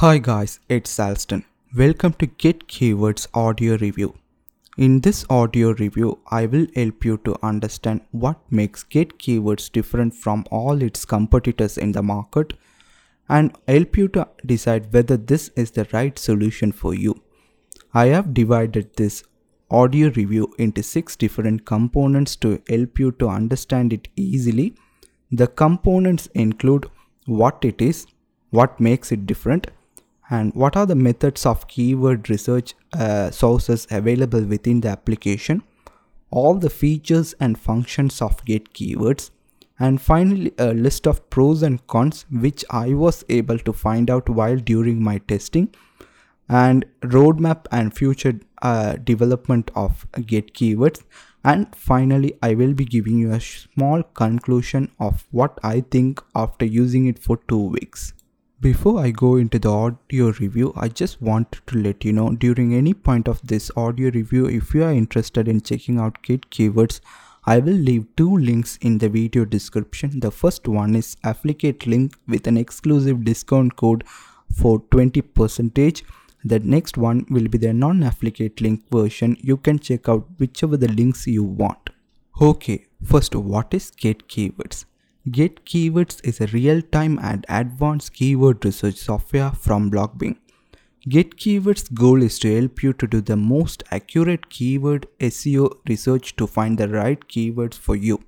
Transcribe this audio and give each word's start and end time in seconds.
Hi 0.00 0.18
guys, 0.18 0.60
it's 0.68 1.00
Alston. 1.00 1.46
Welcome 1.74 2.12
to 2.18 2.26
Get 2.26 2.68
Keywords 2.68 3.28
audio 3.32 3.78
review. 3.78 4.14
In 4.76 5.00
this 5.00 5.24
audio 5.30 5.72
review, 5.72 6.18
I 6.30 6.44
will 6.44 6.66
help 6.74 7.02
you 7.02 7.16
to 7.24 7.34
understand 7.42 8.02
what 8.10 8.38
makes 8.50 8.82
Get 8.82 9.18
Keywords 9.18 9.72
different 9.72 10.12
from 10.12 10.44
all 10.50 10.82
its 10.82 11.06
competitors 11.06 11.78
in 11.78 11.92
the 11.92 12.02
market 12.02 12.52
and 13.30 13.56
help 13.66 13.96
you 13.96 14.08
to 14.08 14.28
decide 14.44 14.92
whether 14.92 15.16
this 15.16 15.48
is 15.56 15.70
the 15.70 15.88
right 15.94 16.18
solution 16.18 16.72
for 16.72 16.92
you. 16.92 17.14
I 17.94 18.08
have 18.08 18.34
divided 18.34 18.94
this 18.96 19.24
audio 19.70 20.10
review 20.10 20.52
into 20.58 20.82
six 20.82 21.16
different 21.16 21.64
components 21.64 22.36
to 22.44 22.60
help 22.68 22.98
you 22.98 23.12
to 23.12 23.30
understand 23.30 23.94
it 23.94 24.08
easily. 24.14 24.74
The 25.32 25.46
components 25.46 26.28
include 26.34 26.90
what 27.24 27.64
it 27.64 27.80
is, 27.80 28.06
what 28.50 28.78
makes 28.78 29.10
it 29.10 29.24
different, 29.26 29.68
and 30.30 30.54
what 30.54 30.76
are 30.76 30.86
the 30.86 30.94
methods 30.94 31.46
of 31.46 31.68
keyword 31.68 32.28
research 32.28 32.74
uh, 32.92 33.30
sources 33.30 33.86
available 33.90 34.44
within 34.44 34.80
the 34.80 34.88
application, 34.88 35.62
all 36.30 36.54
the 36.54 36.70
features 36.70 37.34
and 37.38 37.58
functions 37.58 38.20
of 38.20 38.44
Get 38.44 38.72
Keywords, 38.74 39.30
and 39.78 40.00
finally 40.00 40.52
a 40.58 40.72
list 40.72 41.06
of 41.06 41.28
pros 41.30 41.62
and 41.62 41.86
cons 41.86 42.24
which 42.30 42.64
I 42.70 42.94
was 42.94 43.24
able 43.28 43.58
to 43.58 43.72
find 43.72 44.10
out 44.10 44.28
while 44.28 44.56
during 44.56 45.02
my 45.02 45.18
testing. 45.18 45.74
And 46.48 46.86
roadmap 47.00 47.66
and 47.72 47.94
future 47.94 48.38
uh, 48.62 48.94
development 48.94 49.70
of 49.74 50.06
get 50.26 50.54
keywords. 50.54 51.02
And 51.44 51.74
finally 51.74 52.38
I 52.42 52.54
will 52.54 52.72
be 52.72 52.84
giving 52.84 53.18
you 53.18 53.32
a 53.32 53.40
small 53.40 54.02
conclusion 54.02 54.92
of 54.98 55.24
what 55.30 55.58
I 55.62 55.80
think 55.80 56.22
after 56.34 56.64
using 56.64 57.06
it 57.06 57.18
for 57.18 57.38
two 57.48 57.68
weeks. 57.68 58.12
Before 58.58 59.00
I 59.00 59.10
go 59.10 59.36
into 59.36 59.58
the 59.58 59.70
audio 59.70 60.32
review, 60.40 60.72
I 60.76 60.88
just 60.88 61.20
wanted 61.20 61.60
to 61.66 61.76
let 61.76 62.06
you 62.06 62.14
know 62.14 62.30
during 62.30 62.72
any 62.72 62.94
point 62.94 63.28
of 63.28 63.46
this 63.46 63.70
audio 63.76 64.10
review, 64.10 64.46
if 64.46 64.72
you 64.72 64.82
are 64.82 64.92
interested 64.92 65.46
in 65.46 65.60
checking 65.60 65.98
out 65.98 66.22
Get 66.22 66.48
Keywords, 66.48 67.00
I 67.44 67.58
will 67.58 67.74
leave 67.74 68.06
two 68.16 68.34
links 68.34 68.78
in 68.80 68.96
the 68.96 69.10
video 69.10 69.44
description. 69.44 70.20
The 70.20 70.30
first 70.30 70.66
one 70.66 70.96
is 70.96 71.18
affiliate 71.22 71.86
link 71.86 72.14
with 72.26 72.46
an 72.46 72.56
exclusive 72.56 73.26
discount 73.26 73.76
code 73.76 74.04
for 74.50 74.82
20 74.90 75.20
percentage. 75.20 76.02
The 76.42 76.58
next 76.60 76.96
one 76.96 77.26
will 77.28 77.48
be 77.48 77.58
the 77.58 77.74
non-affiliate 77.74 78.62
link 78.62 78.88
version. 78.90 79.36
You 79.38 79.58
can 79.58 79.78
check 79.78 80.08
out 80.08 80.26
whichever 80.38 80.78
the 80.78 80.88
links 80.88 81.26
you 81.26 81.44
want. 81.44 81.90
Okay, 82.40 82.86
first 83.04 83.34
what 83.34 83.74
is 83.74 83.90
Get 83.90 84.28
Keywords? 84.28 84.86
Get 85.28 85.64
Keywords 85.64 86.20
is 86.22 86.40
a 86.40 86.46
real-time 86.46 87.18
and 87.20 87.44
advanced 87.48 88.12
keyword 88.12 88.64
research 88.64 88.94
software 88.94 89.50
from 89.50 89.90
Blockbean. 89.90 90.36
Get 91.08 91.36
Keywords 91.36 91.92
goal 91.92 92.22
is 92.22 92.38
to 92.38 92.54
help 92.54 92.80
you 92.80 92.92
to 92.92 93.08
do 93.08 93.20
the 93.20 93.36
most 93.36 93.82
accurate 93.90 94.48
keyword 94.50 95.08
SEO 95.18 95.78
research 95.88 96.36
to 96.36 96.46
find 96.46 96.78
the 96.78 96.88
right 96.88 97.18
keywords 97.26 97.74
for 97.74 97.96
you. 97.96 98.22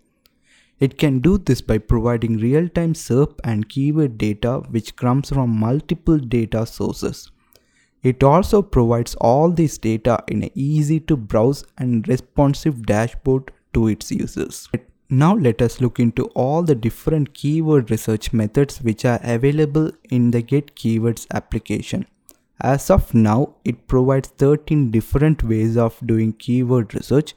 It 0.81 0.99
can 0.99 1.21
do 1.21 1.39
this 1.39 1.61
by 1.61 1.79
providing 1.79 2.39
real-time 2.39 2.95
SERP 2.95 3.39
and 3.45 3.69
keyword 3.69 4.19
data 4.19 4.65
which 4.71 4.97
comes 4.97 5.29
from 5.29 5.51
multiple 5.51 6.19
data 6.19 6.67
sources. 6.67 7.31
It 8.03 8.25
also 8.25 8.61
provides 8.61 9.15
all 9.21 9.53
this 9.53 9.79
data 9.79 10.25
in 10.27 10.43
an 10.43 10.51
easy 10.57 10.99
to 10.99 11.17
browse 11.17 11.65
and 11.79 12.09
responsive 12.09 12.87
dashboard 12.87 13.53
to 13.75 13.87
its 13.87 14.11
users. 14.11 14.69
Now 15.11 15.35
let 15.35 15.63
us 15.63 15.81
look 15.81 15.99
into 15.99 16.27
all 16.35 16.63
the 16.63 16.75
different 16.75 17.33
keyword 17.33 17.91
research 17.91 18.35
methods 18.35 18.83
which 18.83 19.07
are 19.07 19.19
available 19.23 19.91
in 20.11 20.33
the 20.33 20.43
Get 20.43 20.75
Keywords 20.75 21.27
application. 21.33 22.07
As 22.61 22.91
of 22.91 23.15
now, 23.15 23.55
it 23.65 23.89
provides 23.89 24.29
13 24.29 24.91
different 24.91 25.43
ways 25.43 25.79
of 25.79 25.99
doing 26.05 26.35
keyword 26.35 26.93
research. 26.93 27.35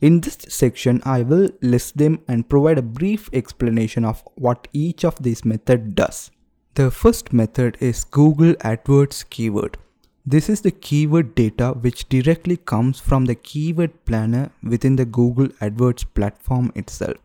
In 0.00 0.20
this 0.20 0.38
section, 0.48 1.02
I 1.04 1.20
will 1.20 1.50
list 1.60 1.98
them 1.98 2.20
and 2.28 2.48
provide 2.48 2.78
a 2.78 2.82
brief 2.82 3.28
explanation 3.34 4.06
of 4.06 4.22
what 4.36 4.68
each 4.72 5.04
of 5.04 5.22
these 5.22 5.44
method 5.44 5.94
does. 5.94 6.30
The 6.76 6.90
first 6.90 7.34
method 7.34 7.76
is 7.78 8.04
Google 8.04 8.54
AdWords 8.54 9.28
keyword. 9.28 9.76
This 10.24 10.48
is 10.48 10.60
the 10.60 10.70
keyword 10.70 11.34
data 11.34 11.72
which 11.72 12.08
directly 12.08 12.56
comes 12.56 13.00
from 13.00 13.24
the 13.24 13.34
keyword 13.34 14.04
planner 14.04 14.50
within 14.62 14.94
the 14.94 15.04
Google 15.04 15.48
AdWords 15.60 16.04
platform 16.14 16.70
itself. 16.76 17.16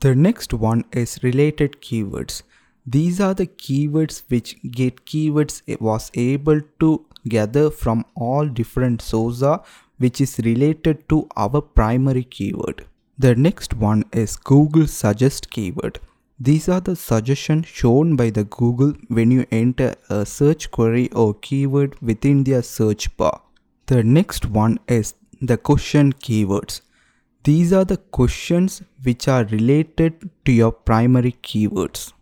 The 0.00 0.14
next 0.14 0.54
one 0.54 0.84
is 0.92 1.22
related 1.22 1.82
keywords. 1.82 2.42
These 2.86 3.20
are 3.20 3.34
the 3.34 3.46
keywords 3.46 4.22
which 4.28 4.56
Get 4.70 5.04
Keywords 5.04 5.60
was 5.78 6.10
able 6.14 6.62
to 6.80 7.04
gather 7.28 7.70
from 7.70 8.06
all 8.14 8.46
different 8.46 9.02
sources 9.02 9.58
which 9.98 10.18
is 10.18 10.40
related 10.42 11.06
to 11.10 11.28
our 11.36 11.60
primary 11.60 12.24
keyword. 12.24 12.86
The 13.18 13.34
next 13.34 13.74
one 13.74 14.04
is 14.10 14.36
Google 14.36 14.86
Suggest 14.86 15.50
keyword. 15.50 16.00
These 16.40 16.68
are 16.68 16.80
the 16.80 16.94
suggestions 16.94 17.66
shown 17.66 18.14
by 18.14 18.30
the 18.30 18.44
Google 18.44 18.92
when 19.08 19.32
you 19.32 19.44
enter 19.50 19.94
a 20.08 20.24
search 20.24 20.70
query 20.70 21.10
or 21.10 21.34
keyword 21.34 22.00
within 22.00 22.44
their 22.44 22.62
search 22.62 23.16
bar. 23.16 23.42
The 23.86 24.04
next 24.04 24.46
one 24.46 24.78
is 24.86 25.14
the 25.40 25.56
question 25.56 26.12
keywords. 26.12 26.80
These 27.42 27.72
are 27.72 27.84
the 27.84 27.96
questions 27.96 28.82
which 29.02 29.26
are 29.26 29.44
related 29.46 30.30
to 30.44 30.52
your 30.52 30.70
primary 30.70 31.32
keywords. 31.42 32.12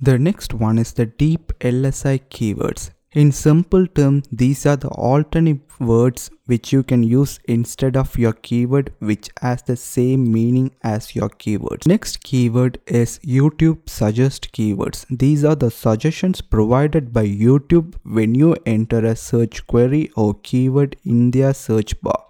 The 0.00 0.18
next 0.18 0.54
one 0.54 0.78
is 0.78 0.92
the 0.92 1.06
deep 1.06 1.52
LSI 1.60 2.20
keywords. 2.30 2.90
In 3.14 3.32
simple 3.32 3.86
terms, 3.86 4.28
these 4.30 4.66
are 4.66 4.76
the 4.76 4.88
alternate 4.88 5.62
words 5.80 6.30
which 6.44 6.74
you 6.74 6.82
can 6.82 7.02
use 7.02 7.40
instead 7.46 7.96
of 7.96 8.18
your 8.18 8.34
keyword 8.34 8.92
which 8.98 9.30
has 9.40 9.62
the 9.62 9.76
same 9.76 10.30
meaning 10.30 10.72
as 10.82 11.16
your 11.16 11.30
keywords. 11.30 11.86
Next 11.86 12.22
keyword 12.22 12.78
is 12.86 13.18
YouTube 13.20 13.88
suggest 13.88 14.52
keywords. 14.52 15.06
These 15.08 15.42
are 15.42 15.54
the 15.54 15.70
suggestions 15.70 16.42
provided 16.42 17.12
by 17.14 17.26
YouTube 17.26 17.94
when 18.02 18.34
you 18.34 18.56
enter 18.66 18.98
a 18.98 19.16
search 19.16 19.66
query 19.66 20.10
or 20.14 20.34
keyword 20.34 20.96
in 21.02 21.30
their 21.30 21.54
search 21.54 21.98
bar. 22.02 22.27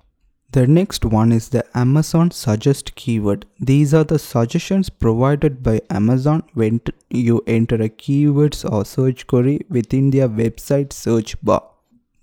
The 0.51 0.67
next 0.67 1.05
one 1.05 1.31
is 1.31 1.51
the 1.51 1.65
Amazon 1.77 2.31
suggest 2.31 2.95
keyword. 2.95 3.45
These 3.61 3.93
are 3.93 4.05
the 4.05 4.19
suggestions 4.19 4.89
provided 4.89 5.63
by 5.63 5.83
Amazon 5.91 6.43
when 6.55 6.81
you 7.11 7.43
enter 7.47 7.75
a 7.75 7.91
keywords 7.91 8.65
or 8.71 8.87
search 8.87 9.27
query 9.27 9.61
within 9.69 10.11
their 10.11 10.27
website 10.27 10.95
search 10.95 11.37
bar. 11.43 11.63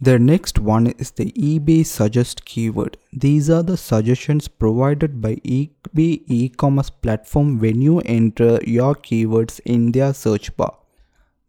The 0.02 0.18
next 0.18 0.58
one 0.58 0.88
is 0.88 1.12
the 1.12 1.32
eBay 1.34 1.86
suggest 1.86 2.46
keyword. 2.46 2.98
These 3.14 3.52
are 3.52 3.62
the 3.62 3.78
suggestions 3.78 4.48
provided 4.48 5.22
by 5.22 5.36
eBay 5.36 6.24
e-commerce 6.26 6.90
platform 6.90 7.60
when 7.60 7.80
you 7.80 8.00
enter 8.02 8.60
your 8.66 8.96
keywords 8.96 9.60
in 9.66 9.92
their 9.92 10.16
search 10.16 10.58
bar. 10.58 10.76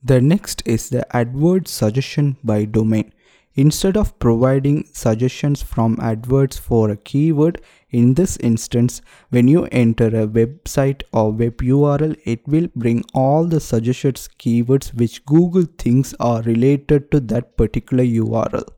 The 0.05 0.21
next 0.21 0.63
is 0.67 0.91
the 0.91 1.07
AdWords 1.13 1.69
suggestion 1.69 2.37
by 2.45 2.67
domain. 2.67 3.13
Instead 3.59 3.97
of 3.97 4.19
providing 4.19 4.87
suggestions 4.93 5.62
from 5.62 5.97
AdWords 5.97 6.59
for 6.59 6.91
a 6.91 6.97
keyword, 6.97 7.59
in 7.89 8.12
this 8.12 8.37
instance, 8.37 9.00
when 9.31 9.49
you 9.49 9.65
enter 9.72 10.09
a 10.09 10.28
website 10.28 11.03
or 11.11 11.33
web 11.33 11.56
URL, 11.59 12.15
it 12.25 12.47
will 12.47 12.69
bring 12.77 13.03
all 13.15 13.47
the 13.47 13.59
suggested 13.59 14.16
keywords 14.39 14.93
which 14.93 15.25
Google 15.25 15.65
thinks 15.78 16.15
are 16.21 16.43
related 16.43 17.11
to 17.12 17.21
that 17.21 17.56
particular 17.56 18.05
URL. 18.05 18.69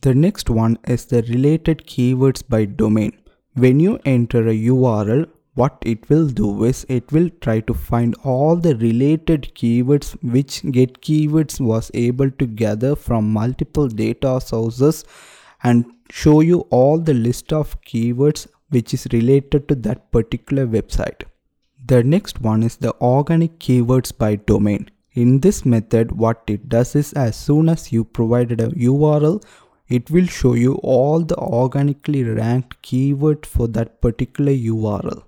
The 0.00 0.14
next 0.14 0.48
one 0.48 0.78
is 0.86 1.04
the 1.04 1.22
related 1.22 1.86
keywords 1.86 2.42
by 2.48 2.64
domain. 2.64 3.12
When 3.54 3.78
you 3.78 3.98
enter 4.06 4.48
a 4.48 4.54
URL, 4.54 5.28
what 5.58 5.86
it 5.92 6.08
will 6.08 6.28
do 6.28 6.48
is 6.64 6.84
it 6.96 7.10
will 7.10 7.28
try 7.44 7.58
to 7.68 7.74
find 7.74 8.14
all 8.32 8.56
the 8.56 8.74
related 8.76 9.46
keywords 9.60 10.10
which 10.34 10.58
get 10.76 11.00
keywords 11.06 11.60
was 11.60 11.90
able 11.94 12.30
to 12.42 12.46
gather 12.46 12.94
from 12.94 13.32
multiple 13.32 13.88
data 13.88 14.40
sources 14.40 15.04
and 15.64 15.84
show 16.10 16.40
you 16.40 16.60
all 16.70 16.98
the 16.98 17.14
list 17.14 17.52
of 17.52 17.80
keywords 17.82 18.46
which 18.70 18.94
is 18.94 19.06
related 19.12 19.68
to 19.68 19.74
that 19.74 20.10
particular 20.12 20.66
website. 20.66 21.24
The 21.86 22.02
next 22.04 22.40
one 22.40 22.62
is 22.62 22.76
the 22.76 22.94
organic 23.00 23.58
keywords 23.58 24.16
by 24.16 24.36
domain. 24.36 24.90
In 25.14 25.40
this 25.40 25.64
method 25.64 26.12
what 26.12 26.42
it 26.46 26.68
does 26.68 26.94
is 26.94 27.12
as 27.14 27.36
soon 27.36 27.68
as 27.68 27.90
you 27.92 28.04
provided 28.04 28.60
a 28.60 28.68
URL 28.68 29.42
it 29.88 30.10
will 30.10 30.26
show 30.26 30.52
you 30.54 30.74
all 30.96 31.20
the 31.20 31.36
organically 31.38 32.22
ranked 32.22 32.80
keyword 32.82 33.46
for 33.46 33.66
that 33.68 34.00
particular 34.02 34.52
URL. 34.52 35.22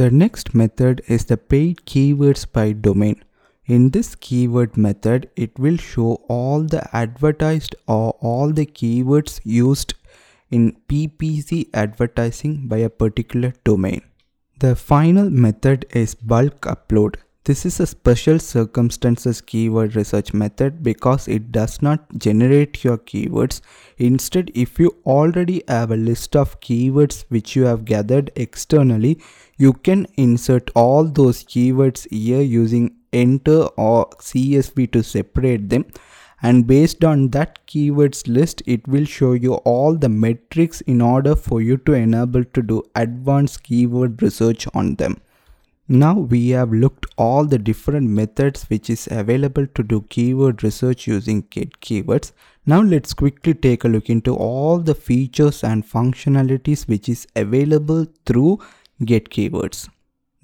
The 0.00 0.10
next 0.10 0.54
method 0.54 1.02
is 1.08 1.26
the 1.26 1.36
paid 1.36 1.82
keywords 1.84 2.50
by 2.50 2.72
domain. 2.72 3.22
In 3.66 3.90
this 3.90 4.14
keyword 4.14 4.78
method, 4.78 5.28
it 5.36 5.58
will 5.58 5.76
show 5.76 6.14
all 6.26 6.62
the 6.62 6.82
advertised 6.96 7.76
or 7.86 8.16
all 8.20 8.50
the 8.50 8.64
keywords 8.64 9.40
used 9.44 9.92
in 10.50 10.74
PPC 10.88 11.68
advertising 11.74 12.66
by 12.66 12.78
a 12.78 12.88
particular 12.88 13.52
domain. 13.62 14.00
The 14.58 14.74
final 14.74 15.28
method 15.28 15.84
is 15.90 16.14
bulk 16.14 16.62
upload. 16.62 17.16
This 17.44 17.66
is 17.66 17.80
a 17.80 17.86
special 17.86 18.38
circumstances 18.38 19.40
keyword 19.40 19.96
research 19.96 20.32
method 20.32 20.82
because 20.82 21.26
it 21.26 21.50
does 21.52 21.80
not 21.82 22.06
generate 22.16 22.84
your 22.84 22.98
keywords. 22.98 23.62
Instead, 23.96 24.50
if 24.54 24.78
you 24.78 24.96
already 25.04 25.62
have 25.66 25.90
a 25.90 25.96
list 25.96 26.36
of 26.36 26.60
keywords 26.60 27.24
which 27.28 27.56
you 27.56 27.64
have 27.64 27.86
gathered 27.86 28.30
externally, 28.36 29.18
you 29.60 29.72
can 29.72 30.06
insert 30.16 30.70
all 30.74 31.04
those 31.04 31.44
keywords 31.44 32.06
here 32.10 32.40
using 32.40 32.94
enter 33.12 33.58
or 33.86 34.08
CSV 34.28 34.90
to 34.92 35.02
separate 35.02 35.68
them 35.68 35.84
and 36.42 36.66
based 36.66 37.04
on 37.04 37.28
that 37.30 37.58
keywords 37.66 38.26
list 38.26 38.62
it 38.66 38.86
will 38.88 39.04
show 39.04 39.32
you 39.32 39.54
all 39.72 39.94
the 39.94 40.08
metrics 40.08 40.80
in 40.82 41.02
order 41.02 41.36
for 41.36 41.60
you 41.60 41.76
to 41.88 41.92
enable 41.92 42.44
to 42.44 42.62
do 42.62 42.82
advanced 42.94 43.62
keyword 43.62 44.22
research 44.22 44.66
on 44.72 44.94
them. 44.94 45.20
Now 45.88 46.14
we 46.14 46.50
have 46.50 46.72
looked 46.72 47.06
all 47.18 47.44
the 47.44 47.58
different 47.58 48.08
methods 48.08 48.62
which 48.70 48.88
is 48.88 49.08
available 49.10 49.66
to 49.66 49.82
do 49.82 50.02
keyword 50.08 50.62
research 50.62 51.06
using 51.06 51.42
get 51.50 51.80
keywords. 51.80 52.32
Now 52.64 52.80
let's 52.80 53.12
quickly 53.12 53.54
take 53.54 53.84
a 53.84 53.88
look 53.88 54.08
into 54.08 54.34
all 54.34 54.78
the 54.78 54.94
features 54.94 55.64
and 55.64 55.84
functionalities 55.84 56.88
which 56.88 57.08
is 57.08 57.26
available 57.34 58.06
through 58.24 58.60
get 59.04 59.30
keywords. 59.30 59.88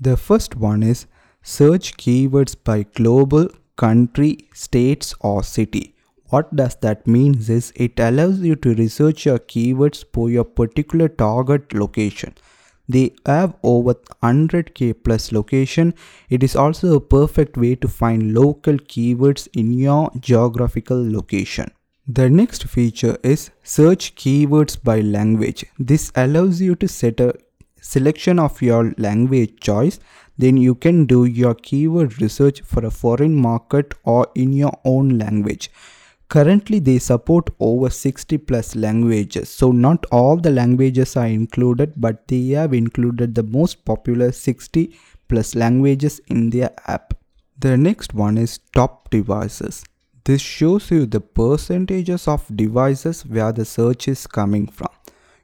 The 0.00 0.16
first 0.16 0.56
one 0.56 0.82
is 0.82 1.06
search 1.42 1.96
keywords 1.96 2.56
by 2.62 2.84
global, 2.94 3.48
country, 3.76 4.48
states 4.52 5.14
or 5.20 5.42
city. 5.42 5.94
What 6.30 6.54
does 6.56 6.74
that 6.76 7.06
mean 7.06 7.38
is 7.48 7.72
it 7.76 8.00
allows 8.00 8.40
you 8.40 8.56
to 8.56 8.74
research 8.74 9.26
your 9.26 9.38
keywords 9.38 10.04
for 10.12 10.28
your 10.28 10.44
particular 10.44 11.08
target 11.08 11.72
location. 11.72 12.34
They 12.88 13.14
have 13.24 13.54
over 13.62 13.94
100k 14.22 15.04
plus 15.04 15.32
location. 15.32 15.94
It 16.28 16.42
is 16.42 16.56
also 16.56 16.96
a 16.96 17.00
perfect 17.00 17.56
way 17.56 17.74
to 17.76 17.88
find 17.88 18.34
local 18.34 18.74
keywords 18.74 19.48
in 19.54 19.72
your 19.72 20.10
geographical 20.20 21.10
location. 21.10 21.70
The 22.08 22.30
next 22.30 22.64
feature 22.64 23.18
is 23.24 23.50
search 23.64 24.14
keywords 24.14 24.80
by 24.82 25.00
language. 25.00 25.64
This 25.78 26.12
allows 26.14 26.60
you 26.60 26.76
to 26.76 26.86
set 26.86 27.18
a 27.18 27.34
selection 27.92 28.38
of 28.38 28.60
your 28.60 28.94
language 28.98 29.60
choice. 29.60 29.98
Then 30.38 30.56
you 30.56 30.74
can 30.74 31.06
do 31.06 31.24
your 31.24 31.54
keyword 31.54 32.20
research 32.20 32.60
for 32.62 32.84
a 32.84 32.90
foreign 32.90 33.34
market 33.34 33.94
or 34.04 34.26
in 34.34 34.52
your 34.52 34.78
own 34.84 35.18
language. 35.18 35.70
Currently 36.28 36.80
they 36.80 36.98
support 36.98 37.50
over 37.60 37.88
60 37.88 38.38
plus 38.38 38.74
languages. 38.74 39.48
So 39.48 39.70
not 39.70 40.04
all 40.10 40.36
the 40.36 40.50
languages 40.50 41.16
are 41.16 41.28
included 41.28 41.92
but 41.96 42.26
they 42.28 42.48
have 42.48 42.74
included 42.74 43.34
the 43.34 43.44
most 43.44 43.84
popular 43.84 44.32
60 44.32 44.98
plus 45.28 45.54
languages 45.54 46.20
in 46.26 46.50
their 46.50 46.72
app. 46.86 47.14
The 47.58 47.76
next 47.76 48.12
one 48.12 48.36
is 48.36 48.58
top 48.74 49.10
devices. 49.10 49.84
This 50.24 50.42
shows 50.42 50.90
you 50.90 51.06
the 51.06 51.20
percentages 51.20 52.26
of 52.26 52.44
devices 52.54 53.24
where 53.24 53.52
the 53.52 53.64
search 53.64 54.08
is 54.08 54.26
coming 54.26 54.66
from. 54.66 54.88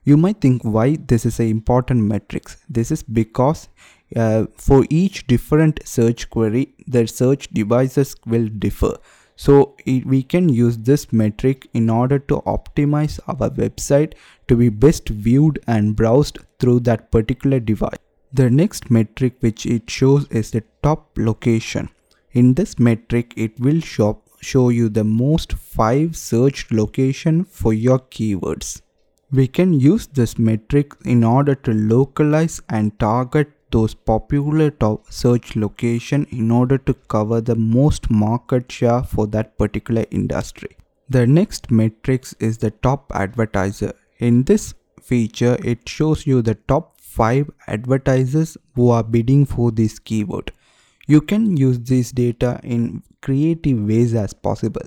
You 0.04 0.16
might 0.16 0.40
think 0.40 0.62
why 0.62 0.96
this 0.96 1.24
is 1.24 1.38
an 1.38 1.46
important 1.46 2.02
metrics. 2.02 2.56
This 2.68 2.90
is 2.90 3.04
because 3.04 3.68
uh, 4.16 4.46
for 4.56 4.84
each 4.90 5.28
different 5.28 5.78
search 5.84 6.28
query, 6.28 6.74
the 6.88 7.06
search 7.06 7.48
devices 7.50 8.16
will 8.26 8.48
differ. 8.48 8.96
So 9.36 9.76
it, 9.86 10.04
we 10.04 10.24
can 10.24 10.48
use 10.48 10.76
this 10.78 11.12
metric 11.12 11.68
in 11.72 11.88
order 11.88 12.18
to 12.18 12.42
optimize 12.46 13.20
our 13.28 13.48
website 13.50 14.14
to 14.48 14.56
be 14.56 14.70
best 14.70 15.08
viewed 15.08 15.60
and 15.68 15.94
browsed 15.94 16.38
through 16.58 16.80
that 16.80 17.12
particular 17.12 17.60
device. 17.60 17.98
The 18.32 18.50
next 18.50 18.90
metric 18.90 19.36
which 19.38 19.66
it 19.66 19.88
shows 19.88 20.26
is 20.28 20.50
the 20.50 20.64
top 20.82 21.10
location. 21.16 21.90
In 22.32 22.54
this 22.54 22.78
metric, 22.78 23.34
it 23.36 23.58
will 23.60 23.80
show, 23.80 24.22
show 24.40 24.70
you 24.70 24.88
the 24.88 25.04
most 25.04 25.52
5 25.52 26.16
searched 26.16 26.72
location 26.72 27.44
for 27.44 27.72
your 27.72 28.00
keywords. 28.00 28.80
We 29.34 29.48
can 29.48 29.72
use 29.80 30.06
this 30.08 30.38
metric 30.38 30.92
in 31.06 31.24
order 31.24 31.54
to 31.54 31.72
localize 31.72 32.60
and 32.68 32.98
target 33.00 33.50
those 33.70 33.94
popular 33.94 34.70
top 34.70 35.10
search 35.10 35.56
location 35.56 36.26
in 36.30 36.50
order 36.50 36.76
to 36.76 36.92
cover 36.92 37.40
the 37.40 37.54
most 37.54 38.10
market 38.10 38.70
share 38.70 39.02
for 39.02 39.26
that 39.28 39.56
particular 39.56 40.04
industry. 40.10 40.76
The 41.08 41.26
next 41.26 41.70
matrix 41.70 42.34
is 42.40 42.58
the 42.58 42.72
top 42.72 43.10
advertiser. 43.14 43.94
In 44.18 44.42
this 44.44 44.74
feature, 45.00 45.56
it 45.64 45.88
shows 45.88 46.26
you 46.26 46.42
the 46.42 46.56
top 46.56 47.00
5 47.00 47.50
advertisers 47.68 48.58
who 48.74 48.90
are 48.90 49.02
bidding 49.02 49.46
for 49.46 49.70
this 49.70 49.98
keyword. 49.98 50.52
You 51.06 51.22
can 51.22 51.56
use 51.56 51.78
this 51.78 52.12
data 52.12 52.60
in 52.62 53.02
creative 53.22 53.82
ways 53.82 54.14
as 54.14 54.34
possible. 54.34 54.82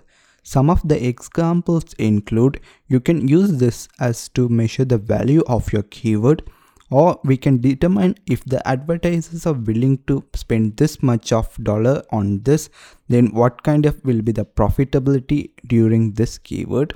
Some 0.45 0.69
of 0.69 0.87
the 0.87 1.03
examples 1.05 1.93
include 1.97 2.59
you 2.87 2.99
can 2.99 3.27
use 3.27 3.57
this 3.57 3.87
as 3.99 4.29
to 4.29 4.47
measure 4.47 4.85
the 4.85 4.99
value 4.99 5.43
of 5.47 5.73
your 5.73 5.81
keyword 5.81 6.43
or 6.91 7.19
we 7.23 7.35
can 7.35 7.59
determine 7.61 8.13
if 8.27 8.45
the 8.45 8.65
advertisers 8.67 9.47
are 9.47 9.53
willing 9.53 9.97
to 10.05 10.23
spend 10.35 10.77
this 10.77 11.01
much 11.01 11.31
of 11.31 11.57
dollar 11.63 12.03
on 12.11 12.43
this 12.43 12.69
then 13.07 13.31
what 13.33 13.63
kind 13.63 13.87
of 13.87 14.05
will 14.05 14.21
be 14.21 14.31
the 14.31 14.45
profitability 14.45 15.49
during 15.65 16.11
this 16.13 16.37
keyword. 16.37 16.93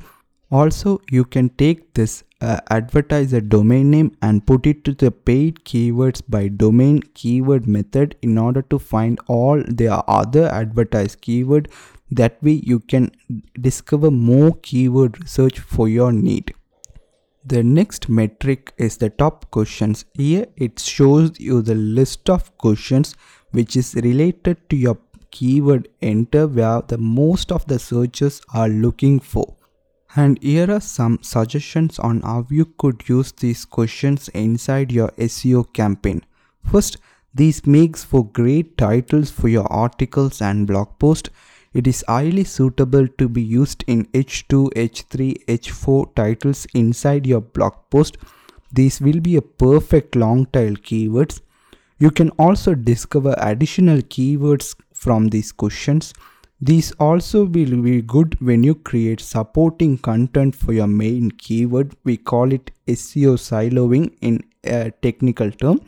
Also 0.52 1.00
you 1.10 1.26
can 1.26 1.50
take 1.50 1.94
this 1.96 2.24
uh, 2.42 2.60
advertiser 2.70 3.42
domain 3.42 3.90
name 3.90 4.16
and 4.22 4.46
put 4.46 4.68
it 4.68 4.84
to 4.86 4.94
the 4.94 5.10
paid 5.10 5.64
keywords 5.66 6.22
by 6.28 6.48
domain 6.48 7.02
keyword 7.16 7.68
method 7.68 8.16
in 8.22 8.38
order 8.38 8.62
to 8.62 8.78
find 8.78 9.20
all 9.28 9.64
their 9.68 10.02
other 10.08 10.48
advertised 10.50 11.20
keyword 11.22 11.68
that 12.12 12.42
way 12.44 12.62
you 12.64 12.80
can 12.80 13.12
discover 13.60 14.10
more 14.12 14.54
keyword 14.62 15.20
research 15.22 15.60
for 15.60 15.88
your 15.88 16.12
need 16.12 16.54
the 17.46 17.64
next 17.64 18.10
metric 18.10 18.74
is 18.78 18.98
the 18.98 19.10
top 19.10 19.50
questions. 19.50 20.06
Here 20.14 20.46
it 20.56 20.80
shows 20.80 21.40
you 21.40 21.62
the 21.62 21.74
list 21.74 22.30
of 22.30 22.56
questions 22.58 23.16
which 23.52 23.76
is 23.76 23.96
related 23.96 24.70
to 24.70 24.76
your 24.76 24.98
keyword 25.32 25.88
enter 26.02 26.48
where 26.48 26.82
the 26.82 26.98
most 26.98 27.52
of 27.52 27.66
the 27.66 27.80
searches 27.80 28.42
are 28.54 28.70
looking 28.70 29.20
for. 29.20 29.56
And 30.16 30.42
here 30.44 30.70
are 30.70 30.82
some 30.82 31.20
suggestions 31.22 31.98
on 31.98 32.22
how 32.22 32.46
you 32.50 32.66
could 32.66 33.08
use 33.08 33.32
these 33.32 33.64
questions 33.66 34.28
inside 34.30 34.92
your 34.92 35.10
SEO 35.18 35.74
campaign. 35.74 36.24
First, 36.64 36.98
this 37.34 37.66
makes 37.66 38.04
for 38.04 38.28
great 38.28 38.78
titles 38.78 39.32
for 39.32 39.48
your 39.48 39.72
articles 39.72 40.42
and 40.42 40.68
blog 40.68 41.00
post. 41.00 41.30
It 41.74 41.86
is 41.86 42.04
highly 42.08 42.44
suitable 42.44 43.08
to 43.20 43.30
be 43.30 43.42
used 43.42 43.84
in 43.88 44.06
H2, 44.08 44.74
H3, 44.74 45.46
H4 45.46 46.16
titles 46.16 46.66
inside 46.74 47.28
your 47.28 47.42
blog 47.42 47.74
post. 47.92 48.18
These 48.72 49.02
will 49.02 49.20
be 49.20 49.36
a 49.36 49.42
perfect 49.42 50.16
long 50.16 50.48
tail 50.48 50.74
keywords. 50.74 51.42
You 52.00 52.12
can 52.12 52.30
also 52.32 52.74
discover 52.76 53.36
additional 53.38 53.98
keywords 53.98 54.76
from 54.94 55.28
these 55.28 55.52
questions. 55.52 56.14
These 56.62 56.92
also 56.94 57.46
will 57.46 57.82
be 57.82 58.02
good 58.02 58.36
when 58.42 58.64
you 58.64 58.76
create 58.76 59.22
supporting 59.22 59.98
content 59.98 60.56
for 60.56 60.74
your 60.74 60.88
main 60.88 61.32
keyword. 61.32 61.96
We 62.04 62.18
call 62.18 62.52
it 62.52 62.72
SEO 62.88 63.38
siloing 63.38 64.18
in 64.22 64.44
a 64.64 64.92
technical 64.92 65.52
term. 65.52 65.82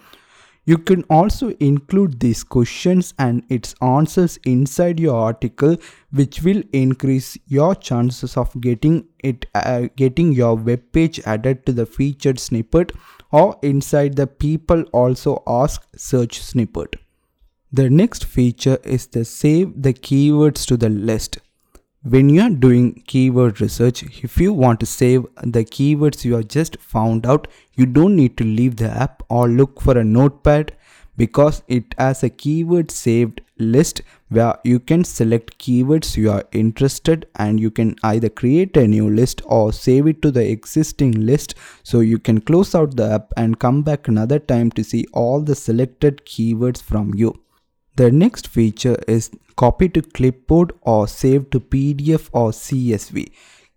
You 0.65 0.77
can 0.77 1.03
also 1.09 1.49
include 1.59 2.19
these 2.19 2.43
questions 2.43 3.13
and 3.17 3.43
its 3.49 3.73
answers 3.81 4.37
inside 4.45 4.99
your 4.99 5.15
article 5.15 5.77
which 6.11 6.43
will 6.43 6.61
increase 6.71 7.35
your 7.47 7.73
chances 7.73 8.37
of 8.37 8.59
getting 8.61 9.05
it 9.19 9.47
uh, 9.55 9.87
getting 9.95 10.31
your 10.31 10.55
web 10.55 10.83
page 10.91 11.19
added 11.25 11.65
to 11.65 11.73
the 11.73 11.87
featured 11.87 12.39
snippet 12.39 12.91
or 13.31 13.57
inside 13.63 14.15
the 14.15 14.27
people 14.27 14.83
also 14.91 15.41
ask 15.47 15.87
search 15.95 16.41
snippet. 16.41 16.95
The 17.71 17.89
next 17.89 18.25
feature 18.25 18.77
is 18.83 19.07
the 19.07 19.25
save 19.25 19.81
the 19.81 19.93
keywords 19.93 20.65
to 20.67 20.77
the 20.77 20.89
list. 20.89 21.39
When 22.03 22.29
you 22.29 22.41
are 22.41 22.49
doing 22.49 23.03
keyword 23.05 23.61
research, 23.61 24.01
if 24.23 24.39
you 24.39 24.53
want 24.53 24.79
to 24.79 24.87
save 24.87 25.27
the 25.43 25.63
keywords 25.63 26.25
you 26.25 26.33
have 26.33 26.47
just 26.47 26.77
found 26.77 27.27
out, 27.27 27.47
you 27.75 27.85
don't 27.85 28.15
need 28.15 28.37
to 28.37 28.43
leave 28.43 28.77
the 28.77 28.89
app 28.89 29.21
or 29.29 29.47
look 29.47 29.79
for 29.79 29.95
a 29.95 30.03
notepad 30.03 30.75
because 31.15 31.61
it 31.67 31.93
has 31.99 32.23
a 32.23 32.29
keyword 32.31 32.89
saved 32.89 33.41
list 33.59 34.01
where 34.29 34.55
you 34.63 34.79
can 34.79 35.03
select 35.03 35.59
keywords 35.59 36.17
you 36.17 36.31
are 36.31 36.43
interested 36.53 37.27
and 37.35 37.59
you 37.59 37.69
can 37.69 37.95
either 38.01 38.29
create 38.29 38.75
a 38.77 38.87
new 38.87 39.07
list 39.07 39.43
or 39.45 39.71
save 39.71 40.07
it 40.07 40.23
to 40.23 40.31
the 40.31 40.49
existing 40.49 41.11
list 41.11 41.53
so 41.83 41.99
you 41.99 42.17
can 42.17 42.41
close 42.41 42.73
out 42.73 42.95
the 42.95 43.11
app 43.11 43.31
and 43.37 43.59
come 43.59 43.83
back 43.83 44.07
another 44.07 44.39
time 44.39 44.71
to 44.71 44.83
see 44.83 45.05
all 45.13 45.39
the 45.39 45.53
selected 45.53 46.25
keywords 46.25 46.81
from 46.81 47.13
you. 47.13 47.39
The 47.95 48.09
next 48.09 48.47
feature 48.47 48.97
is 49.05 49.31
copy 49.57 49.89
to 49.89 50.01
clipboard 50.01 50.71
or 50.81 51.09
save 51.09 51.49
to 51.49 51.59
PDF 51.59 52.29
or 52.31 52.51
CSV. 52.51 53.31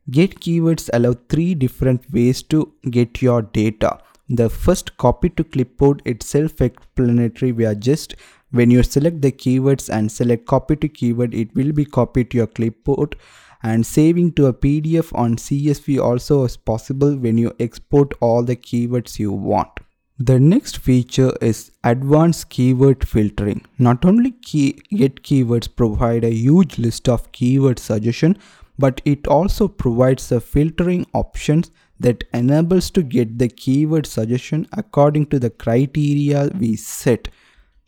Get 0.08 0.38
keywords 0.40 0.88
allow 0.92 1.14
three 1.28 1.54
different 1.54 2.12
ways 2.12 2.42
to 2.44 2.72
get 2.90 3.20
your 3.20 3.42
data. 3.42 3.98
The 4.28 4.48
first 4.48 4.96
copy 4.98 5.30
to 5.30 5.42
clipboard 5.42 6.00
it's 6.04 6.26
self-explanatory. 6.26 7.50
We 7.52 7.66
are 7.66 7.74
just 7.74 8.14
when 8.52 8.70
you 8.70 8.84
select 8.84 9.20
the 9.20 9.32
keywords 9.32 9.92
and 9.92 10.12
select 10.12 10.46
copy 10.46 10.76
to 10.76 10.88
keyword 10.88 11.34
it 11.34 11.52
will 11.56 11.72
be 11.72 11.84
copied 11.84 12.30
to 12.30 12.36
your 12.36 12.46
clipboard 12.46 13.16
and 13.64 13.84
saving 13.84 14.32
to 14.34 14.46
a 14.46 14.52
PDF 14.52 15.12
on 15.18 15.36
CSV 15.36 16.00
also 16.00 16.44
is 16.44 16.56
possible 16.56 17.16
when 17.16 17.36
you 17.36 17.52
export 17.58 18.12
all 18.20 18.44
the 18.44 18.54
keywords 18.54 19.18
you 19.18 19.32
want. 19.32 19.80
The 20.18 20.38
next 20.38 20.78
feature 20.78 21.32
is 21.40 21.72
advanced 21.82 22.48
keyword 22.48 23.04
filtering. 23.04 23.66
Not 23.80 24.04
only 24.04 24.30
key, 24.30 24.80
Get 24.90 25.24
Keywords 25.24 25.66
provide 25.74 26.22
a 26.22 26.32
huge 26.32 26.78
list 26.78 27.08
of 27.08 27.32
keyword 27.32 27.80
suggestion, 27.80 28.38
but 28.78 29.00
it 29.04 29.26
also 29.26 29.66
provides 29.66 30.28
the 30.28 30.40
filtering 30.40 31.04
options 31.14 31.72
that 31.98 32.22
enables 32.32 32.90
to 32.92 33.02
get 33.02 33.40
the 33.40 33.48
keyword 33.48 34.06
suggestion 34.06 34.68
according 34.72 35.26
to 35.26 35.40
the 35.40 35.50
criteria 35.50 36.48
we 36.60 36.76
set. 36.76 37.26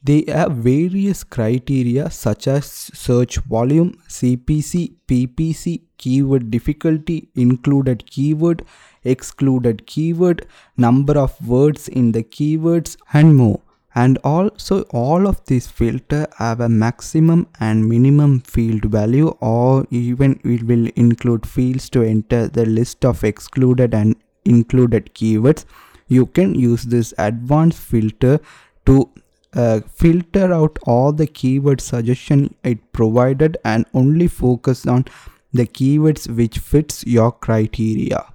They 0.02 0.24
have 0.26 0.50
various 0.52 1.22
criteria 1.22 2.10
such 2.10 2.48
as 2.48 2.66
search 2.66 3.36
volume, 3.38 4.00
CPC, 4.08 4.94
PPC, 5.06 5.82
keyword 5.96 6.50
difficulty, 6.50 7.28
included 7.36 8.10
keyword, 8.10 8.64
excluded 9.06 9.86
keyword, 9.86 10.46
number 10.76 11.18
of 11.18 11.46
words 11.46 11.88
in 11.88 12.12
the 12.12 12.22
keywords 12.22 12.96
and 13.12 13.36
more. 13.36 13.60
And 13.94 14.18
also 14.24 14.82
all 14.90 15.26
of 15.26 15.42
these 15.46 15.66
filter 15.66 16.26
have 16.36 16.60
a 16.60 16.68
maximum 16.68 17.46
and 17.60 17.88
minimum 17.88 18.40
field 18.40 18.84
value 18.84 19.28
or 19.40 19.86
even 19.90 20.38
it 20.44 20.64
will 20.64 20.88
include 20.96 21.46
fields 21.46 21.88
to 21.90 22.02
enter 22.02 22.46
the 22.48 22.66
list 22.66 23.06
of 23.06 23.24
excluded 23.24 23.94
and 23.94 24.16
included 24.44 25.14
keywords. 25.14 25.64
You 26.08 26.26
can 26.26 26.54
use 26.54 26.82
this 26.82 27.14
advanced 27.16 27.78
filter 27.78 28.38
to 28.84 29.10
uh, 29.54 29.80
filter 29.88 30.52
out 30.52 30.78
all 30.82 31.12
the 31.12 31.26
keyword 31.26 31.80
suggestion 31.80 32.54
it 32.62 32.92
provided 32.92 33.56
and 33.64 33.86
only 33.94 34.28
focus 34.28 34.86
on 34.86 35.06
the 35.54 35.66
keywords 35.66 36.28
which 36.28 36.58
fits 36.58 37.04
your 37.06 37.32
criteria. 37.32 38.26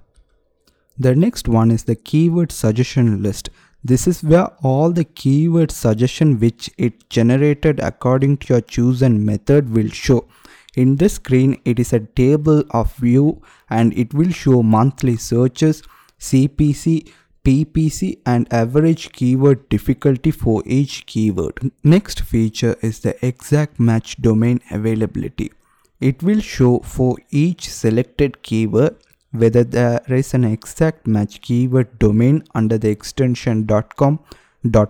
The 0.98 1.14
next 1.14 1.48
one 1.48 1.70
is 1.70 1.84
the 1.84 1.96
keyword 1.96 2.52
suggestion 2.52 3.22
list. 3.22 3.50
This 3.82 4.06
is 4.06 4.22
where 4.22 4.46
all 4.62 4.92
the 4.92 5.04
keyword 5.04 5.70
suggestion 5.70 6.38
which 6.38 6.70
it 6.78 7.08
generated 7.08 7.80
according 7.80 8.36
to 8.38 8.54
your 8.54 8.60
chosen 8.60 9.24
method 9.24 9.70
will 9.70 9.88
show. 9.88 10.28
In 10.76 10.96
this 10.96 11.14
screen, 11.14 11.60
it 11.64 11.78
is 11.78 11.92
a 11.92 12.00
table 12.00 12.62
of 12.70 12.94
view 12.96 13.42
and 13.68 13.92
it 13.98 14.14
will 14.14 14.30
show 14.30 14.62
monthly 14.62 15.16
searches, 15.16 15.82
CPC, 16.20 17.10
PPC 17.44 18.18
and 18.24 18.46
average 18.52 19.10
keyword 19.12 19.68
difficulty 19.68 20.30
for 20.30 20.62
each 20.64 21.06
keyword. 21.06 21.72
Next 21.82 22.20
feature 22.20 22.76
is 22.80 23.00
the 23.00 23.16
exact 23.26 23.80
match 23.80 24.22
domain 24.22 24.60
availability. 24.70 25.52
It 26.00 26.22
will 26.22 26.40
show 26.40 26.78
for 26.80 27.16
each 27.30 27.68
selected 27.68 28.42
keyword 28.42 28.96
whether 29.32 29.64
there 29.64 30.00
is 30.08 30.34
an 30.34 30.44
exact 30.44 31.06
match 31.06 31.40
keyword 31.40 31.98
domain 31.98 32.44
under 32.54 32.78
the 32.78 32.90
extension 32.90 33.66
.com, 33.96 34.20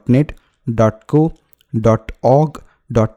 .net, 0.08 0.32
.co, 1.06 1.32
.org, 2.22 2.62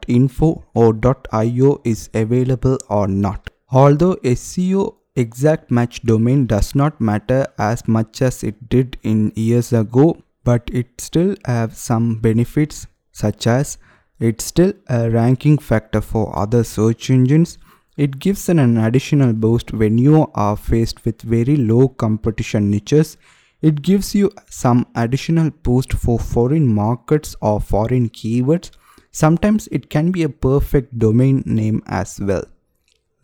.info 0.08 0.64
or 0.74 0.98
.io 1.32 1.80
is 1.84 2.08
available 2.14 2.78
or 2.88 3.06
not. 3.06 3.50
Although 3.70 4.16
SEO 4.16 4.94
exact 5.16 5.70
match 5.70 6.02
domain 6.02 6.46
does 6.46 6.74
not 6.74 7.00
matter 7.00 7.46
as 7.58 7.86
much 7.88 8.22
as 8.22 8.44
it 8.44 8.68
did 8.68 8.98
in 9.02 9.32
years 9.34 9.72
ago 9.72 10.16
but 10.44 10.68
it 10.72 11.00
still 11.00 11.34
have 11.46 11.76
some 11.76 12.16
benefits 12.16 12.86
such 13.12 13.46
as 13.46 13.78
it's 14.20 14.44
still 14.44 14.72
a 14.88 15.10
ranking 15.10 15.58
factor 15.58 16.00
for 16.00 16.38
other 16.38 16.62
search 16.62 17.10
engines 17.10 17.58
it 17.96 18.18
gives 18.18 18.48
an, 18.48 18.76
additional 18.76 19.32
boost 19.32 19.72
when 19.72 19.96
you 19.96 20.30
are 20.34 20.56
faced 20.56 21.04
with 21.04 21.22
very 21.22 21.56
low 21.56 21.88
competition 21.88 22.70
niches. 22.70 23.16
It 23.62 23.80
gives 23.82 24.14
you 24.14 24.30
some 24.50 24.86
additional 24.94 25.50
boost 25.50 25.94
for 25.94 26.18
foreign 26.18 26.66
markets 26.66 27.34
or 27.40 27.60
foreign 27.60 28.10
keywords. 28.10 28.70
Sometimes 29.12 29.66
it 29.68 29.88
can 29.88 30.10
be 30.10 30.22
a 30.24 30.28
perfect 30.28 30.98
domain 30.98 31.42
name 31.46 31.82
as 31.86 32.20
well. 32.20 32.44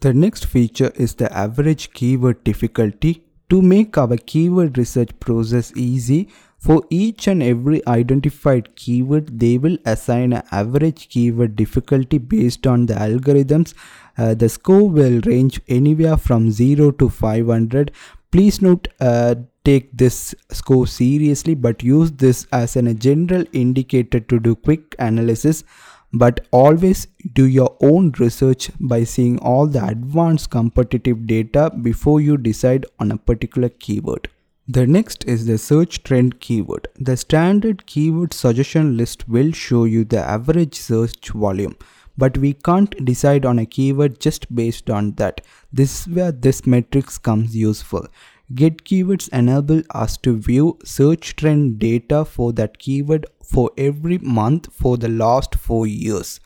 The 0.01 0.15
next 0.15 0.47
feature 0.47 0.91
is 0.97 1.15
the 1.15 1.31
average 1.37 1.93
keyword 1.93 2.43
difficulty. 2.43 3.25
To 3.51 3.61
make 3.61 3.99
our 3.99 4.17
keyword 4.17 4.79
research 4.79 5.11
process 5.21 5.73
easy, 5.77 6.31
for 6.63 6.83
each 6.91 7.27
and 7.27 7.43
every 7.43 7.85
identified 7.89 8.75
keyword, 8.77 9.41
they 9.41 9.59
will 9.59 9.79
assign 9.85 10.33
an 10.33 10.45
average 10.53 11.09
keyword 11.09 11.57
difficulty 11.57 12.19
based 12.19 12.69
on 12.69 12.87
the 12.87 12.95
algorithms. 12.95 13.75
Uh, 14.17 14.35
the 14.35 14.49
score 14.49 14.89
will 14.89 15.21
range 15.27 15.61
anywhere 15.67 16.17
from 16.17 16.53
0 16.53 16.93
to 16.93 17.09
500. 17.09 17.91
Please 18.31 18.63
note, 18.63 18.87
uh, 19.01 19.35
take 19.65 19.91
this 19.97 20.37
score 20.53 20.87
seriously, 20.87 21.57
but 21.57 21.83
use 21.83 22.13
this 22.13 22.47
as 22.53 22.77
a 22.77 22.95
general 22.95 23.45
indicator 23.53 24.21
to 24.21 24.39
do 24.39 24.55
quick 24.55 24.95
analysis 25.01 25.65
but 26.13 26.47
always 26.51 27.07
do 27.33 27.47
your 27.47 27.75
own 27.81 28.13
research 28.19 28.71
by 28.79 29.03
seeing 29.03 29.39
all 29.39 29.67
the 29.67 29.83
advanced 29.83 30.51
competitive 30.51 31.27
data 31.27 31.71
before 31.81 32.21
you 32.21 32.37
decide 32.37 32.85
on 33.01 33.11
a 33.11 33.17
particular 33.17 33.71
keyword. 33.71 34.29
The 34.69 34.87
next 34.87 35.25
is 35.25 35.47
the 35.47 35.59
search 35.59 36.05
trend 36.05 36.39
keyword. 36.39 36.87
The 36.95 37.17
standard 37.17 37.85
keyword 37.85 38.33
suggestion 38.33 38.97
list 38.97 39.29
will 39.29 39.51
show 39.51 39.85
you 39.85 40.05
the 40.05 40.21
average 40.21 40.77
search 40.77 41.31
volume, 41.31 41.77
but 42.17 42.39
we 42.39 42.53
can't 42.53 43.05
decide 43.05 43.45
on 43.45 43.59
a 43.59 43.67
keyword 43.67 44.21
just 44.21 44.55
based 44.55 44.89
on 44.89 45.15
that. 45.15 45.41
This 45.73 46.03
is 46.03 46.15
where 46.15 46.31
this 46.31 46.65
matrix 46.65 47.19
comes 47.19 47.57
useful. 47.57 48.07
Get 48.55 48.85
keywords 48.85 49.29
enable 49.33 49.83
us 49.91 50.17
to 50.19 50.37
view 50.37 50.79
search 50.85 51.35
trend 51.35 51.81
data 51.81 52.25
for 52.25 52.53
that 52.53 52.79
keyword 52.79 53.27
for 53.43 53.73
every 53.77 54.19
month 54.19 54.73
for 54.73 54.97
the 54.97 55.09
last 55.09 55.57
4 55.57 55.89
years. 55.89 56.39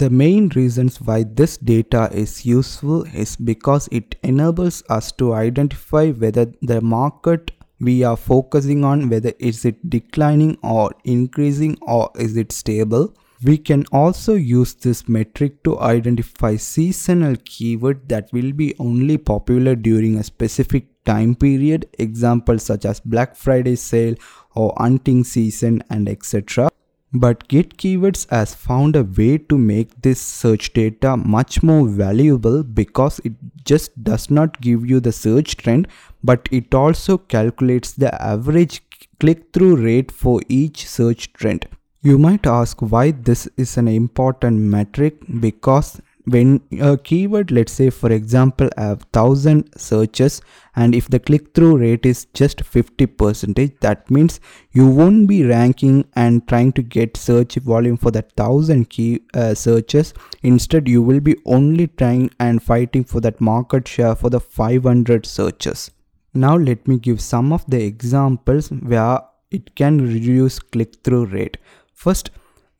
The 0.00 0.08
main 0.08 0.48
reasons 0.56 0.98
why 0.98 1.24
this 1.24 1.58
data 1.58 2.08
is 2.10 2.46
useful 2.46 3.02
is 3.14 3.36
because 3.36 3.86
it 3.92 4.14
enables 4.22 4.82
us 4.88 5.12
to 5.18 5.34
identify 5.34 6.12
whether 6.12 6.46
the 6.62 6.80
market 6.80 7.50
we 7.80 8.02
are 8.02 8.16
focusing 8.16 8.82
on 8.82 9.10
whether 9.10 9.34
is 9.38 9.66
it 9.66 9.90
declining 9.90 10.56
or 10.62 10.92
increasing 11.04 11.76
or 11.82 12.10
is 12.18 12.38
it 12.38 12.50
stable. 12.50 13.14
We 13.44 13.58
can 13.58 13.84
also 13.92 14.36
use 14.36 14.72
this 14.72 15.06
metric 15.06 15.62
to 15.64 15.78
identify 15.80 16.56
seasonal 16.56 17.36
keyword 17.44 18.08
that 18.08 18.32
will 18.32 18.52
be 18.52 18.74
only 18.78 19.18
popular 19.18 19.74
during 19.74 20.16
a 20.16 20.24
specific 20.24 20.86
time 21.04 21.34
period 21.34 21.86
examples 21.98 22.62
such 22.62 22.86
as 22.86 23.00
black 23.00 23.34
friday 23.34 23.74
sale 23.74 24.14
or 24.54 24.74
hunting 24.76 25.24
season 25.24 25.82
and 25.88 26.10
etc 26.10 26.70
but 27.12 27.46
get 27.48 27.76
keywords 27.76 28.28
has 28.30 28.54
found 28.54 28.94
a 28.94 29.02
way 29.02 29.36
to 29.36 29.58
make 29.58 30.00
this 30.02 30.20
search 30.20 30.72
data 30.72 31.16
much 31.16 31.62
more 31.62 31.88
valuable 31.88 32.62
because 32.62 33.18
it 33.24 33.32
just 33.64 34.02
does 34.04 34.30
not 34.30 34.60
give 34.60 34.88
you 34.88 35.00
the 35.00 35.12
search 35.12 35.56
trend 35.56 35.88
but 36.22 36.48
it 36.52 36.72
also 36.74 37.18
calculates 37.18 37.92
the 37.92 38.14
average 38.22 38.82
click-through 39.18 39.76
rate 39.76 40.10
for 40.10 40.40
each 40.48 40.88
search 40.88 41.32
trend. 41.32 41.66
You 42.02 42.18
might 42.18 42.46
ask 42.46 42.80
why 42.80 43.10
this 43.10 43.48
is 43.56 43.76
an 43.76 43.88
important 43.88 44.58
metric 44.58 45.16
because 45.40 46.00
when 46.24 46.60
a 46.80 46.96
keyword 46.96 47.50
let's 47.50 47.72
say 47.72 47.90
for 47.90 48.10
example 48.12 48.68
I 48.76 48.82
have 48.82 49.02
1000 49.12 49.70
searches 49.76 50.40
and 50.76 50.94
if 50.94 51.08
the 51.08 51.18
click-through 51.18 51.78
rate 51.78 52.06
is 52.06 52.26
just 52.34 52.62
50 52.62 53.06
percentage 53.06 53.72
that 53.80 54.10
means 54.10 54.40
you 54.72 54.86
won't 54.86 55.28
be 55.28 55.44
ranking 55.44 56.04
and 56.14 56.46
trying 56.46 56.72
to 56.74 56.82
get 56.82 57.16
search 57.16 57.56
volume 57.56 57.96
for 57.96 58.10
that 58.12 58.32
1000 58.36 58.88
key 58.88 59.20
uh, 59.34 59.54
searches. 59.54 60.14
Instead 60.42 60.88
you 60.88 61.02
will 61.02 61.20
be 61.20 61.36
only 61.44 61.86
trying 61.86 62.30
and 62.38 62.62
fighting 62.62 63.04
for 63.04 63.20
that 63.20 63.40
market 63.40 63.88
share 63.88 64.14
for 64.14 64.30
the 64.30 64.40
500 64.40 65.26
searches. 65.26 65.90
Now 66.32 66.56
let 66.56 66.86
me 66.86 66.98
give 66.98 67.20
some 67.20 67.52
of 67.52 67.64
the 67.68 67.82
examples 67.82 68.68
where 68.68 69.20
it 69.50 69.74
can 69.74 69.98
reduce 69.98 70.60
click-through 70.60 71.26
rate. 71.26 71.56
First 71.92 72.30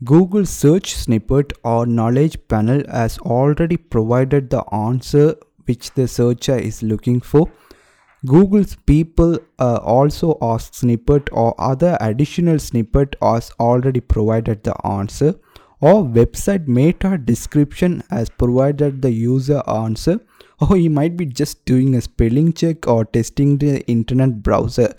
Google 0.03 0.47
search 0.47 0.95
snippet 0.95 1.53
or 1.63 1.85
knowledge 1.85 2.39
panel 2.49 2.83
has 2.89 3.19
already 3.19 3.77
provided 3.77 4.49
the 4.49 4.63
answer 4.73 5.35
which 5.67 5.91
the 5.93 6.09
searcher 6.09 6.57
is 6.57 6.83
looking 6.83 7.21
for. 7.21 7.51
Google's 8.25 8.77
people 8.87 9.39
uh, 9.59 9.79
also 9.83 10.39
ask 10.41 10.73
snippet 10.75 11.29
or 11.33 11.55
other 11.59 11.99
additional 12.01 12.59
snippet 12.59 13.15
has 13.21 13.51
already 13.61 14.01
provided 14.01 14.63
the 14.65 14.75
answer 14.87 15.35
or 15.81 16.03
website 16.03 16.67
meta 16.67 17.19
description 17.19 18.03
has 18.09 18.31
provided 18.31 19.03
the 19.03 19.11
user 19.11 19.63
answer 19.69 20.19
or 20.61 20.77
he 20.77 20.89
might 20.89 21.17
be 21.17 21.27
just 21.27 21.65
doing 21.67 21.95
a 21.95 22.01
spelling 22.01 22.55
check 22.55 22.87
or 22.87 23.05
testing 23.05 23.59
the 23.59 23.87
internet 23.87 24.43
browser. 24.43 24.95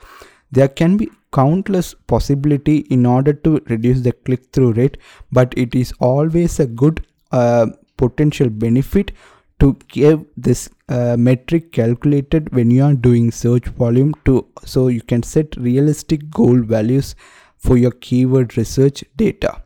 There 0.51 0.67
can 0.67 0.98
be 0.98 1.10
countless 1.31 1.93
possibility 2.07 2.77
in 2.95 3.05
order 3.05 3.33
to 3.33 3.61
reduce 3.67 4.01
the 4.01 4.11
click 4.11 4.51
through 4.51 4.73
rate 4.73 4.97
but 5.31 5.53
it 5.57 5.75
is 5.75 5.93
always 6.00 6.59
a 6.59 6.65
good 6.65 7.05
uh, 7.31 7.67
potential 7.97 8.50
benefit 8.50 9.11
to 9.59 9.77
give 9.88 10.25
this 10.35 10.69
uh, 10.89 11.15
metric 11.17 11.71
calculated 11.71 12.53
when 12.53 12.71
you 12.71 12.83
are 12.83 12.93
doing 12.93 13.31
search 13.31 13.67
volume 13.81 14.13
to 14.25 14.45
so 14.65 14.88
you 14.88 15.01
can 15.01 15.23
set 15.23 15.55
realistic 15.55 16.29
goal 16.29 16.61
values 16.61 17.15
for 17.57 17.77
your 17.77 17.91
keyword 17.91 18.57
research 18.57 19.03
data 19.15 19.61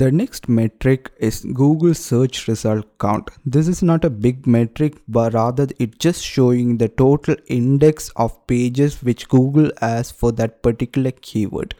the 0.00 0.10
next 0.10 0.48
metric 0.48 1.10
is 1.18 1.44
Google 1.52 1.92
search 1.92 2.48
result 2.48 2.86
count. 2.98 3.28
This 3.44 3.68
is 3.68 3.82
not 3.82 4.02
a 4.02 4.08
big 4.08 4.46
metric 4.46 4.94
but 5.06 5.34
rather 5.34 5.66
it's 5.78 5.98
just 5.98 6.24
showing 6.24 6.78
the 6.78 6.88
total 6.88 7.36
index 7.48 8.08
of 8.16 8.46
pages 8.46 9.02
which 9.02 9.28
Google 9.28 9.70
has 9.82 10.10
for 10.10 10.32
that 10.32 10.62
particular 10.62 11.10
keyword. 11.10 11.74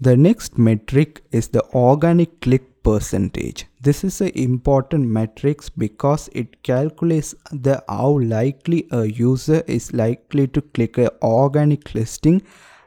The 0.00 0.18
next 0.18 0.58
metric 0.58 1.22
is 1.32 1.48
the 1.48 1.64
organic 1.72 2.42
click 2.42 2.82
percentage. 2.82 3.64
This 3.80 4.04
is 4.04 4.20
an 4.20 4.32
important 4.34 5.08
metric 5.08 5.62
because 5.78 6.28
it 6.32 6.62
calculates 6.62 7.34
the 7.52 7.82
how 7.88 8.18
likely 8.18 8.86
a 8.90 9.06
user 9.06 9.62
is 9.66 9.94
likely 9.94 10.46
to 10.48 10.60
click 10.60 10.98
a 10.98 11.10
organic 11.22 11.94
listing 11.94 12.42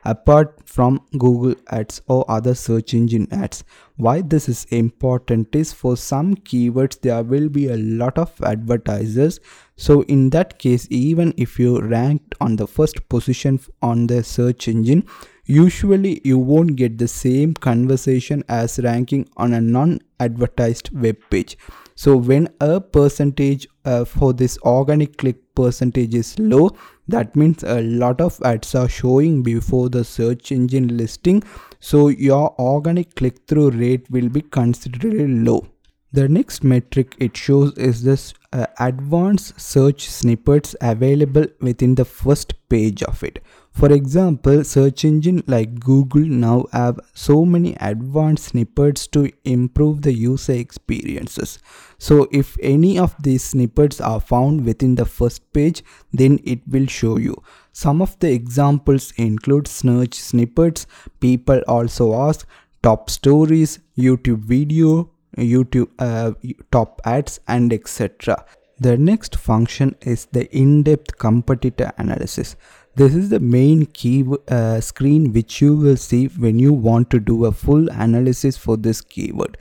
apart 0.06 0.68
from 0.68 1.02
Google 1.18 1.56
ads 1.72 2.02
or 2.08 2.24
other 2.30 2.54
search 2.54 2.94
engine 2.94 3.28
ads. 3.32 3.64
Why 3.98 4.22
this 4.22 4.48
is 4.48 4.66
important 4.66 5.56
is 5.56 5.74
for 5.74 5.98
some 5.98 6.36
keywords 6.36 7.02
there 7.02 7.24
will 7.24 7.50
be 7.50 7.68
a 7.70 7.78
lot 7.78 8.18
of 8.18 8.32
advertisers. 8.42 9.40
So 9.76 10.04
in 10.04 10.30
that 10.32 10.60
case 10.60 10.88
even 10.90 11.34
if 11.38 11.60
you 11.60 11.80
ranked 11.80 12.36
on 12.40 12.56
the 12.56 12.68
first 12.68 13.08
position 13.10 13.60
on 13.82 14.08
the 14.08 14.24
search 14.24 14.68
engine 14.68 15.06
usually 15.46 16.22
you 16.24 16.40
won't 16.40 16.76
get 16.76 16.98
the 16.98 17.08
same 17.08 17.54
conversation 17.54 18.44
as 18.50 18.80
ranking 18.80 19.28
on 19.38 19.54
a 19.54 19.62
non-advertised 19.62 20.90
web 21.00 21.18
page 21.30 21.58
so 21.96 22.18
when 22.18 22.50
a 22.60 22.82
percentage 22.82 23.68
uh, 23.86 24.04
for 24.04 24.34
this 24.34 24.58
organic 24.64 25.18
click 25.18 25.38
percentage 25.54 26.16
is 26.16 26.38
low 26.40 26.70
that 27.08 27.36
means 27.36 27.64
a 27.64 27.82
lot 27.82 28.20
of 28.20 28.42
ads 28.44 28.74
are 28.74 28.90
showing 28.90 29.44
before 29.44 29.90
the 29.90 30.04
search 30.04 30.52
engine 30.52 30.98
listing 30.98 31.44
so 31.80 32.08
your 32.08 32.56
organic 32.60 33.16
click-through 33.16 33.70
rate 33.72 34.10
will 34.10 34.30
be 34.30 34.42
considerably 34.42 35.28
low. 35.28 35.68
The 36.14 36.28
next 36.30 36.64
metric 36.64 37.16
it 37.20 37.36
shows 37.38 37.78
is 37.78 38.04
this 38.04 38.34
uh, 38.54 38.66
advanced 38.80 39.60
search 39.60 40.10
snippets 40.10 40.76
available 40.82 41.46
within 41.60 41.96
the 41.96 42.06
first 42.06 42.54
page 42.70 43.04
of 43.04 43.22
it 43.22 43.44
for 43.76 43.92
example, 43.92 44.64
search 44.64 45.04
engine 45.04 45.44
like 45.48 45.82
Google 45.82 46.22
now 46.22 46.66
have 46.72 46.98
so 47.14 47.44
many 47.44 47.76
advanced 47.82 48.46
snippets 48.46 49.06
to 49.08 49.30
improve 49.44 50.02
the 50.02 50.14
user 50.14 50.54
experiences. 50.54 51.60
So 51.98 52.30
if 52.32 52.56
any 52.62 52.98
of 52.98 53.14
these 53.22 53.44
snippets 53.44 54.00
are 54.00 54.22
found 54.22 54.66
within 54.66 54.96
the 54.96 55.04
first 55.04 55.52
page, 55.52 55.84
then 56.14 56.40
it 56.46 56.62
will 56.70 56.88
show 56.88 57.18
you. 57.18 57.36
Some 57.74 58.02
of 58.02 58.18
the 58.20 58.32
examples 58.32 59.12
include 59.18 59.68
search 59.68 60.14
snippets, 60.14 60.88
people 61.20 61.62
also 61.68 62.14
ask, 62.14 62.48
top 62.82 63.10
stories, 63.10 63.80
YouTube 63.98 64.46
video, 64.46 65.12
YouTube 65.38 65.90
uh, 66.00 66.32
top 66.72 67.02
ads 67.04 67.42
and 67.50 67.74
etc. 67.74 68.46
The 68.80 68.98
next 68.98 69.36
function 69.36 69.96
is 70.02 70.28
the 70.28 70.54
in-depth 70.56 71.18
competitor 71.18 71.92
analysis. 71.98 72.56
This 72.98 73.14
is 73.14 73.28
the 73.28 73.42
main 73.42 73.88
key 73.88 74.26
uh, 74.48 74.80
screen 74.80 75.34
which 75.34 75.60
you 75.62 75.76
will 75.76 75.98
see 75.98 76.28
when 76.28 76.60
you 76.60 76.72
want 76.72 77.10
to 77.10 77.20
do 77.20 77.44
a 77.44 77.52
full 77.52 77.90
analysis 77.90 78.56
for 78.56 78.78
this 78.78 79.02
keyword. 79.02 79.58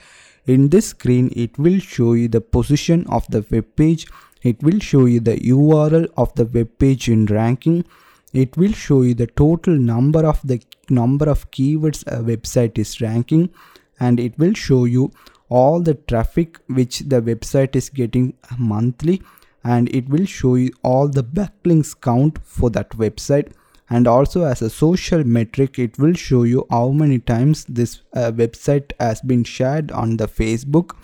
In 0.46 0.68
this 0.68 0.90
screen, 0.90 1.32
it 1.34 1.58
will 1.58 1.80
show 1.80 2.12
you 2.12 2.28
the 2.28 2.40
position 2.40 3.04
of 3.08 3.26
the 3.28 3.44
web 3.50 3.66
page. 3.74 4.06
It 4.44 4.62
will 4.62 4.78
show 4.78 5.06
you 5.06 5.18
the 5.18 5.36
URL 5.38 6.06
of 6.16 6.32
the 6.36 6.44
web 6.44 6.78
page 6.78 7.08
in 7.08 7.26
ranking. 7.26 7.84
It 8.32 8.56
will 8.56 8.72
show 8.72 9.02
you 9.02 9.14
the 9.14 9.26
total 9.26 9.74
number 9.74 10.24
of 10.24 10.40
the 10.44 10.62
number 10.88 11.28
of 11.28 11.50
keywords 11.50 12.06
a 12.06 12.22
website 12.22 12.78
is 12.78 13.00
ranking 13.00 13.50
and 13.98 14.20
it 14.20 14.38
will 14.38 14.54
show 14.54 14.84
you 14.84 15.10
all 15.48 15.80
the 15.80 15.94
traffic 15.94 16.60
which 16.68 17.00
the 17.00 17.20
website 17.20 17.74
is 17.74 17.88
getting 17.88 18.34
monthly 18.58 19.22
and 19.64 19.88
it 19.94 20.08
will 20.08 20.26
show 20.26 20.54
you 20.54 20.70
all 20.82 21.08
the 21.08 21.24
backlinks 21.24 21.98
count 21.98 22.38
for 22.44 22.70
that 22.70 22.90
website. 22.90 23.52
And 23.90 24.06
also 24.06 24.44
as 24.44 24.62
a 24.62 24.70
social 24.70 25.24
metric 25.24 25.78
it 25.78 25.98
will 25.98 26.14
show 26.14 26.42
you 26.42 26.66
how 26.70 26.90
many 26.90 27.18
times 27.18 27.64
this 27.64 28.02
uh, 28.14 28.32
website 28.32 28.92
has 29.00 29.20
been 29.20 29.44
shared 29.44 29.90
on 29.92 30.16
the 30.16 30.28
facebook. 30.28 30.96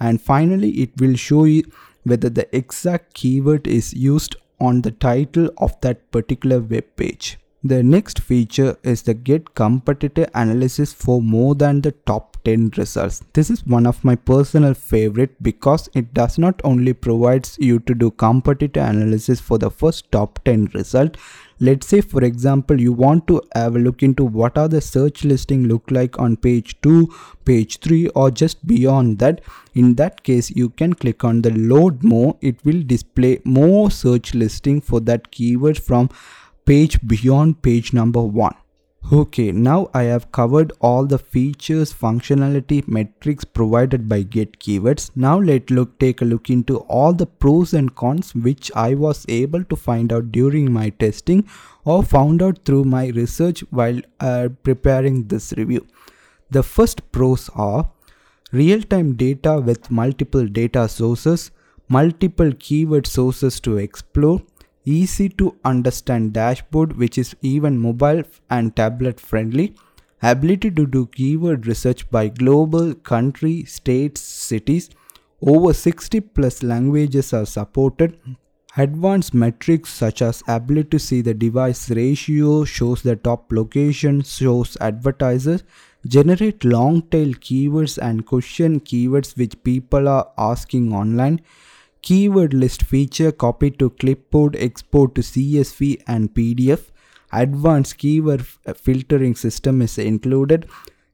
And 0.00 0.20
finally 0.20 0.70
it 0.82 1.00
will 1.00 1.16
show 1.16 1.44
you 1.44 1.64
whether 2.04 2.28
the 2.28 2.54
exact 2.56 3.14
keyword 3.14 3.66
is 3.66 3.92
used 3.92 4.36
on 4.60 4.82
the 4.82 4.90
title 4.90 5.50
of 5.58 5.80
that 5.80 6.10
particular 6.10 6.60
web 6.60 6.84
page 6.96 7.38
the 7.64 7.82
next 7.82 8.20
feature 8.20 8.76
is 8.84 9.02
the 9.02 9.14
get 9.14 9.54
competitor 9.56 10.28
analysis 10.34 10.92
for 10.92 11.20
more 11.20 11.56
than 11.56 11.80
the 11.80 11.90
top 11.90 12.36
10 12.44 12.70
results. 12.76 13.20
This 13.32 13.50
is 13.50 13.66
one 13.66 13.84
of 13.84 14.04
my 14.04 14.14
personal 14.14 14.74
favorite 14.74 15.42
because 15.42 15.88
it 15.92 16.14
does 16.14 16.38
not 16.38 16.60
only 16.62 16.92
provides 16.92 17.56
you 17.60 17.80
to 17.80 17.94
do 17.94 18.12
competitor 18.12 18.80
analysis 18.80 19.40
for 19.40 19.58
the 19.58 19.70
first 19.70 20.10
top 20.12 20.38
10 20.44 20.66
result. 20.72 21.16
Let's 21.58 21.88
say 21.88 22.00
for 22.00 22.22
example 22.22 22.80
you 22.80 22.92
want 22.92 23.26
to 23.26 23.42
have 23.56 23.74
a 23.74 23.80
look 23.80 24.04
into 24.04 24.24
what 24.24 24.56
are 24.56 24.68
the 24.68 24.80
search 24.80 25.24
listing 25.24 25.66
look 25.66 25.90
like 25.90 26.16
on 26.20 26.36
page 26.36 26.80
2, 26.82 27.12
page 27.44 27.80
3 27.80 28.06
or 28.10 28.30
just 28.30 28.64
beyond 28.68 29.18
that. 29.18 29.40
In 29.74 29.96
that 29.96 30.22
case 30.22 30.50
you 30.50 30.68
can 30.68 30.94
click 30.94 31.24
on 31.24 31.42
the 31.42 31.50
load 31.50 32.04
more. 32.04 32.36
It 32.40 32.64
will 32.64 32.84
display 32.84 33.40
more 33.44 33.90
search 33.90 34.32
listing 34.32 34.80
for 34.80 35.00
that 35.00 35.32
keyword 35.32 35.76
from 35.76 36.10
page 36.68 37.00
beyond 37.08 37.62
page 37.62 37.94
number 37.94 38.20
1. 38.20 38.54
Okay, 39.10 39.52
now 39.52 39.88
I 39.94 40.02
have 40.02 40.30
covered 40.32 40.70
all 40.80 41.06
the 41.06 41.18
features, 41.18 41.94
functionality, 41.94 42.86
metrics 42.86 43.42
provided 43.42 44.06
by 44.06 44.20
Get 44.20 44.58
Keywords. 44.58 45.10
Now 45.16 45.38
let's 45.38 45.70
look 45.70 45.98
take 45.98 46.20
a 46.20 46.26
look 46.26 46.50
into 46.50 46.80
all 46.96 47.14
the 47.14 47.24
pros 47.24 47.72
and 47.72 47.94
cons 47.94 48.34
which 48.34 48.70
I 48.76 48.92
was 48.92 49.24
able 49.30 49.64
to 49.64 49.76
find 49.76 50.12
out 50.12 50.30
during 50.30 50.70
my 50.70 50.90
testing 50.90 51.48
or 51.86 52.02
found 52.02 52.42
out 52.42 52.66
through 52.66 52.84
my 52.84 53.06
research 53.06 53.60
while 53.70 54.02
uh, 54.20 54.50
preparing 54.62 55.26
this 55.28 55.54
review. 55.56 55.86
The 56.50 56.62
first 56.62 57.10
pros 57.12 57.48
are 57.54 57.88
real-time 58.52 59.14
data 59.14 59.58
with 59.58 59.90
multiple 59.90 60.46
data 60.46 60.86
sources, 60.86 61.50
multiple 61.88 62.52
keyword 62.58 63.06
sources 63.06 63.58
to 63.60 63.78
explore, 63.78 64.42
easy 64.84 65.28
to 65.28 65.56
understand 65.64 66.32
dashboard 66.32 66.96
which 66.96 67.18
is 67.18 67.34
even 67.42 67.78
mobile 67.78 68.22
and 68.50 68.74
tablet 68.74 69.20
friendly, 69.20 69.74
ability 70.22 70.70
to 70.70 70.86
do 70.86 71.06
keyword 71.06 71.66
research 71.66 72.10
by 72.10 72.28
global, 72.28 72.94
country, 72.94 73.64
states, 73.64 74.20
cities, 74.20 74.90
over 75.40 75.72
60 75.72 76.20
plus 76.20 76.62
languages 76.62 77.32
are 77.32 77.46
supported, 77.46 78.18
Advanced 78.76 79.34
metrics 79.34 79.90
such 79.92 80.22
as 80.22 80.40
ability 80.46 80.88
to 80.90 80.98
see 81.00 81.20
the 81.20 81.34
device 81.34 81.90
ratio, 81.90 82.64
shows 82.64 83.02
the 83.02 83.16
top 83.16 83.50
location, 83.50 84.22
shows 84.22 84.76
advertisers, 84.80 85.64
generate 86.06 86.64
long 86.64 87.02
tail 87.02 87.32
keywords 87.46 87.98
and 87.98 88.24
question 88.24 88.78
keywords 88.78 89.36
which 89.36 89.60
people 89.64 90.06
are 90.06 90.30
asking 90.38 90.92
online, 90.92 91.40
keyword 92.02 92.54
list 92.54 92.82
feature 92.82 93.32
copy 93.32 93.70
to 93.70 93.90
clipboard 93.90 94.56
export 94.56 95.14
to 95.14 95.20
csv 95.20 96.00
and 96.06 96.34
pdf 96.34 96.90
advanced 97.32 97.98
keyword 97.98 98.44
uh, 98.66 98.72
filtering 98.72 99.34
system 99.34 99.82
is 99.82 99.98
included. 99.98 100.66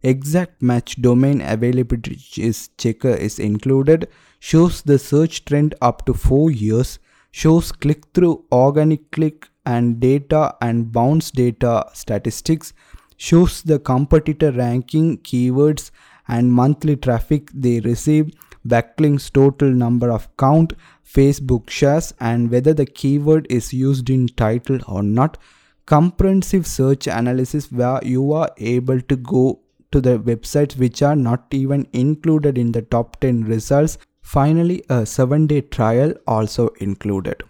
Exact 0.02 0.60
match 0.60 1.00
domain 1.00 1.40
availability 1.40 2.20
is 2.36 2.68
checker 2.78 3.14
is 3.14 3.38
included. 3.38 4.08
Shows 4.38 4.82
the 4.82 4.98
search 4.98 5.44
trend 5.44 5.74
up 5.80 6.04
to 6.06 6.14
4 6.14 6.50
years. 6.50 6.98
Shows 7.30 7.72
click 7.72 8.04
through 8.12 8.44
organic 8.52 9.10
click 9.10 9.48
and 9.64 9.98
data 9.98 10.54
and 10.60 10.92
bounce 10.92 11.30
data 11.30 11.86
statistics. 11.94 12.72
Shows 13.16 13.62
the 13.62 13.78
competitor 13.78 14.52
ranking 14.52 15.18
keywords 15.18 15.90
and 16.28 16.52
monthly 16.52 16.96
traffic 16.96 17.50
they 17.52 17.80
receive 17.80 18.30
backlinks 18.66 19.32
total 19.32 19.70
number 19.70 20.10
of 20.10 20.28
count, 20.36 20.72
Facebook 21.04 21.70
shares 21.70 22.14
and 22.20 22.50
whether 22.50 22.74
the 22.74 22.86
keyword 22.86 23.46
is 23.50 23.72
used 23.72 24.10
in 24.10 24.26
title 24.28 24.78
or 24.88 25.02
not. 25.02 25.38
Comprehensive 25.86 26.66
search 26.66 27.06
analysis 27.06 27.70
where 27.70 28.00
you 28.02 28.32
are 28.32 28.50
able 28.56 29.00
to 29.02 29.16
go 29.16 29.60
to 29.92 30.00
the 30.00 30.18
websites 30.18 30.76
which 30.78 31.02
are 31.02 31.16
not 31.16 31.46
even 31.52 31.86
included 31.92 32.58
in 32.58 32.72
the 32.72 32.82
top 32.82 33.20
10 33.20 33.44
results. 33.44 33.98
Finally, 34.22 34.82
a 34.88 35.04
7 35.04 35.46
day 35.46 35.60
trial 35.60 36.14
also 36.26 36.68
included. 36.80 37.42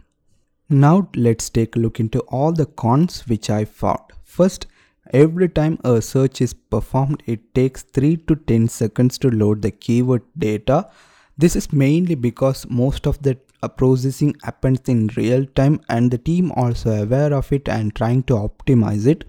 Now 0.68 1.08
let's 1.14 1.48
take 1.48 1.76
a 1.76 1.78
look 1.78 2.00
into 2.00 2.20
all 2.20 2.52
the 2.52 2.66
cons 2.66 3.20
which 3.28 3.48
I 3.50 3.64
found. 3.64 4.00
First, 4.24 4.66
Every 5.12 5.48
time 5.48 5.78
a 5.84 6.00
search 6.00 6.40
is 6.40 6.54
performed, 6.54 7.22
it 7.26 7.54
takes 7.54 7.82
3 7.82 8.16
to 8.28 8.36
10 8.36 8.68
seconds 8.68 9.18
to 9.18 9.30
load 9.30 9.62
the 9.62 9.70
keyword 9.70 10.22
data. 10.38 10.88
This 11.36 11.56
is 11.56 11.72
mainly 11.72 12.14
because 12.14 12.66
most 12.70 13.06
of 13.06 13.22
the 13.22 13.36
uh, 13.62 13.68
processing 13.68 14.34
happens 14.42 14.80
in 14.86 15.08
real 15.16 15.44
time 15.46 15.80
and 15.88 16.10
the 16.10 16.18
team 16.18 16.52
also 16.52 17.02
aware 17.02 17.34
of 17.34 17.52
it 17.52 17.68
and 17.68 17.94
trying 17.94 18.22
to 18.24 18.34
optimize 18.34 19.06
it. 19.06 19.24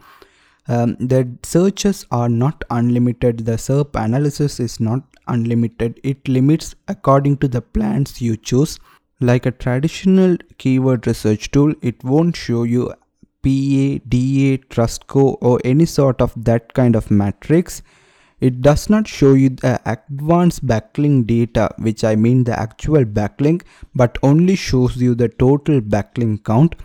Um, 0.68 0.96
the 1.00 1.30
searches 1.44 2.06
are 2.10 2.30
not 2.30 2.64
unlimited, 2.70 3.46
the 3.46 3.54
SERP 3.54 4.04
analysis 4.04 4.60
is 4.60 4.80
not 4.80 5.04
unlimited, 5.28 6.00
it 6.04 6.28
limits 6.28 6.76
according 6.88 7.38
to 7.38 7.48
the 7.48 7.62
plans 7.62 8.22
you 8.22 8.36
choose. 8.38 8.80
Like 9.20 9.46
a 9.46 9.52
traditional 9.52 10.38
keyword 10.58 11.08
research 11.08 11.52
tool, 11.52 11.74
it 11.82 12.04
won't 12.04 12.36
show 12.36 12.64
you 12.64 12.94
PA, 13.46 14.00
DA, 14.10 14.58
Trust 14.58 15.02
Score 15.02 15.38
or 15.40 15.60
any 15.64 15.86
sort 15.86 16.20
of 16.20 16.34
that 16.36 16.74
kind 16.74 16.96
of 16.96 17.12
matrix. 17.12 17.84
It 18.40 18.62
does 18.62 18.90
not 18.90 19.08
show 19.08 19.34
you 19.34 19.50
the 19.50 19.80
advanced 19.86 20.66
backlink 20.66 21.28
data, 21.28 21.70
which 21.78 22.04
I 22.04 22.16
mean 22.16 22.44
the 22.44 22.60
actual 22.60 23.06
backlink, 23.06 23.62
but 23.94 24.18
only 24.24 24.56
shows 24.56 24.98
you 24.98 25.14
the 25.14 25.30
total 25.30 25.80
backlink 25.80 26.44
count. 26.44 26.76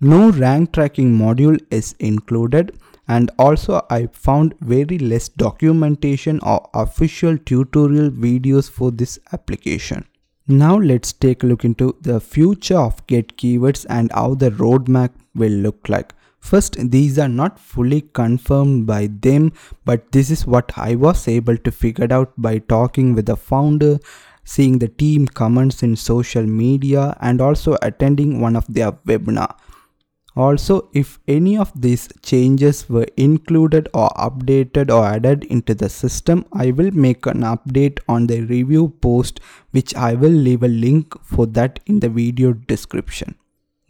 No 0.00 0.30
rank 0.30 0.72
tracking 0.72 1.16
module 1.16 1.60
is 1.70 1.94
included 1.98 2.78
and 3.06 3.30
also 3.38 3.84
I 3.90 4.06
found 4.06 4.54
very 4.60 4.98
less 4.98 5.28
documentation 5.28 6.40
or 6.42 6.68
official 6.72 7.36
tutorial 7.36 8.10
videos 8.10 8.70
for 8.70 8.90
this 8.90 9.18
application. 9.32 10.06
Now 10.48 10.76
let's 10.76 11.12
take 11.12 11.42
a 11.42 11.46
look 11.46 11.64
into 11.64 11.96
the 12.00 12.20
future 12.20 12.78
of 12.78 13.06
get 13.06 13.36
keywords 13.36 13.84
and 13.88 14.10
how 14.12 14.34
the 14.34 14.50
roadmap 14.50 15.10
will 15.34 15.52
look 15.52 15.88
like. 15.88 16.14
First, 16.40 16.76
these 16.90 17.18
are 17.18 17.28
not 17.28 17.58
fully 17.58 18.00
confirmed 18.00 18.86
by 18.86 19.08
them, 19.20 19.52
but 19.84 20.10
this 20.12 20.30
is 20.30 20.46
what 20.46 20.72
I 20.76 20.94
was 20.94 21.28
able 21.28 21.56
to 21.58 21.70
figure 21.70 22.10
out 22.10 22.32
by 22.36 22.58
talking 22.58 23.14
with 23.14 23.26
the 23.26 23.36
founder, 23.36 23.98
seeing 24.42 24.78
the 24.78 24.88
team 24.88 25.26
comments 25.26 25.82
in 25.82 25.96
social 25.96 26.44
media, 26.44 27.16
and 27.20 27.40
also 27.40 27.76
attending 27.82 28.40
one 28.40 28.56
of 28.56 28.64
their 28.68 28.92
webinar. 28.92 29.54
Also, 30.36 30.88
if 30.94 31.18
any 31.26 31.58
of 31.58 31.72
these 31.78 32.08
changes 32.22 32.88
were 32.88 33.06
included 33.16 33.88
or 33.92 34.08
updated 34.10 34.90
or 34.90 35.04
added 35.04 35.44
into 35.44 35.74
the 35.74 35.88
system, 35.88 36.46
I 36.52 36.70
will 36.70 36.92
make 36.92 37.26
an 37.26 37.40
update 37.40 37.98
on 38.08 38.28
the 38.28 38.40
review 38.42 38.94
post 39.00 39.40
which 39.72 39.94
I 39.94 40.14
will 40.14 40.30
leave 40.30 40.62
a 40.62 40.68
link 40.68 41.20
for 41.22 41.46
that 41.46 41.80
in 41.86 42.00
the 42.00 42.08
video 42.08 42.52
description. 42.52 43.34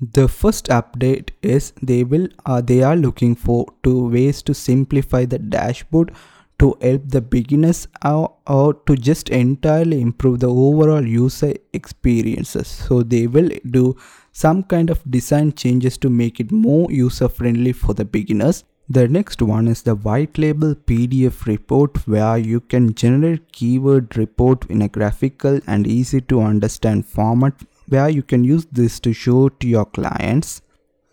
The 0.00 0.28
first 0.28 0.68
update 0.68 1.30
is 1.42 1.74
they 1.82 2.04
will 2.04 2.28
uh, 2.46 2.62
they 2.62 2.82
are 2.82 2.96
looking 2.96 3.34
for 3.34 3.66
two 3.82 4.08
ways 4.08 4.40
to 4.42 4.54
simplify 4.54 5.26
the 5.26 5.38
dashboard 5.38 6.12
to 6.58 6.76
help 6.80 7.02
the 7.06 7.20
beginners 7.20 7.86
or, 8.02 8.34
or 8.46 8.72
to 8.72 8.96
just 8.96 9.28
entirely 9.28 10.00
improve 10.00 10.40
the 10.40 10.48
overall 10.48 11.06
user 11.06 11.54
experiences. 11.74 12.68
So 12.68 13.02
they 13.02 13.26
will 13.26 13.50
do 13.70 13.96
some 14.32 14.62
kind 14.62 14.88
of 14.88 15.02
design 15.10 15.52
changes 15.52 15.98
to 15.98 16.08
make 16.08 16.40
it 16.40 16.50
more 16.50 16.90
user 16.90 17.28
friendly 17.28 17.72
for 17.72 17.92
the 17.92 18.06
beginners. 18.06 18.64
The 18.88 19.06
next 19.06 19.40
one 19.40 19.68
is 19.68 19.82
the 19.82 19.94
white 19.94 20.36
label 20.36 20.74
PDF 20.74 21.46
report 21.46 22.08
where 22.08 22.38
you 22.38 22.60
can 22.60 22.94
generate 22.94 23.52
keyword 23.52 24.16
report 24.16 24.64
in 24.70 24.82
a 24.82 24.88
graphical 24.88 25.60
and 25.66 25.86
easy 25.86 26.20
to 26.22 26.40
understand 26.40 27.06
format 27.06 27.54
where 27.90 28.08
you 28.08 28.22
can 28.22 28.44
use 28.44 28.66
this 28.72 28.98
to 29.00 29.12
show 29.12 29.48
to 29.48 29.68
your 29.68 29.84
clients. 29.84 30.62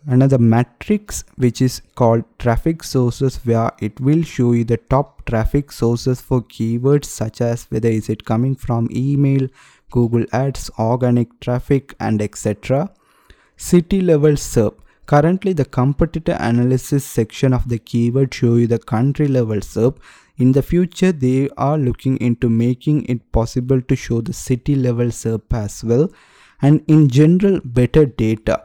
Another 0.06 0.38
matrix 0.38 1.24
which 1.36 1.60
is 1.60 1.82
called 1.94 2.24
traffic 2.38 2.82
sources 2.82 3.36
where 3.44 3.70
it 3.80 4.00
will 4.00 4.22
show 4.22 4.52
you 4.52 4.64
the 4.64 4.76
top 4.76 5.24
traffic 5.26 5.70
sources 5.70 6.20
for 6.20 6.40
keywords 6.42 7.04
such 7.04 7.40
as 7.40 7.64
whether 7.64 7.88
is 7.88 8.08
it 8.08 8.24
coming 8.24 8.54
from 8.54 8.88
email, 8.90 9.48
Google 9.90 10.24
Ads, 10.32 10.70
organic 10.78 11.40
traffic 11.40 11.94
and 12.00 12.22
etc 12.22 12.90
city 13.58 14.00
level 14.00 14.32
SERP. 14.32 14.74
Currently 15.06 15.52
the 15.52 15.64
competitor 15.64 16.36
analysis 16.38 17.04
section 17.04 17.52
of 17.52 17.68
the 17.68 17.78
keyword 17.78 18.32
show 18.32 18.54
you 18.54 18.68
the 18.68 18.78
country 18.78 19.26
level 19.26 19.56
SERP. 19.56 19.98
In 20.36 20.52
the 20.52 20.62
future 20.62 21.10
they 21.10 21.48
are 21.56 21.76
looking 21.76 22.18
into 22.18 22.48
making 22.48 23.04
it 23.06 23.32
possible 23.32 23.82
to 23.82 23.96
show 23.96 24.20
the 24.20 24.32
city 24.32 24.76
level 24.76 25.06
SERP 25.06 25.52
as 25.52 25.82
well 25.82 26.08
and 26.60 26.82
in 26.86 27.08
general 27.08 27.60
better 27.64 28.06
data. 28.06 28.64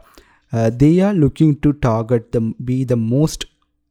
Uh, 0.52 0.70
they 0.70 1.00
are 1.00 1.14
looking 1.14 1.58
to 1.60 1.72
target 1.72 2.32
the 2.32 2.40
be 2.64 2.84
the 2.84 2.96
most 2.96 3.46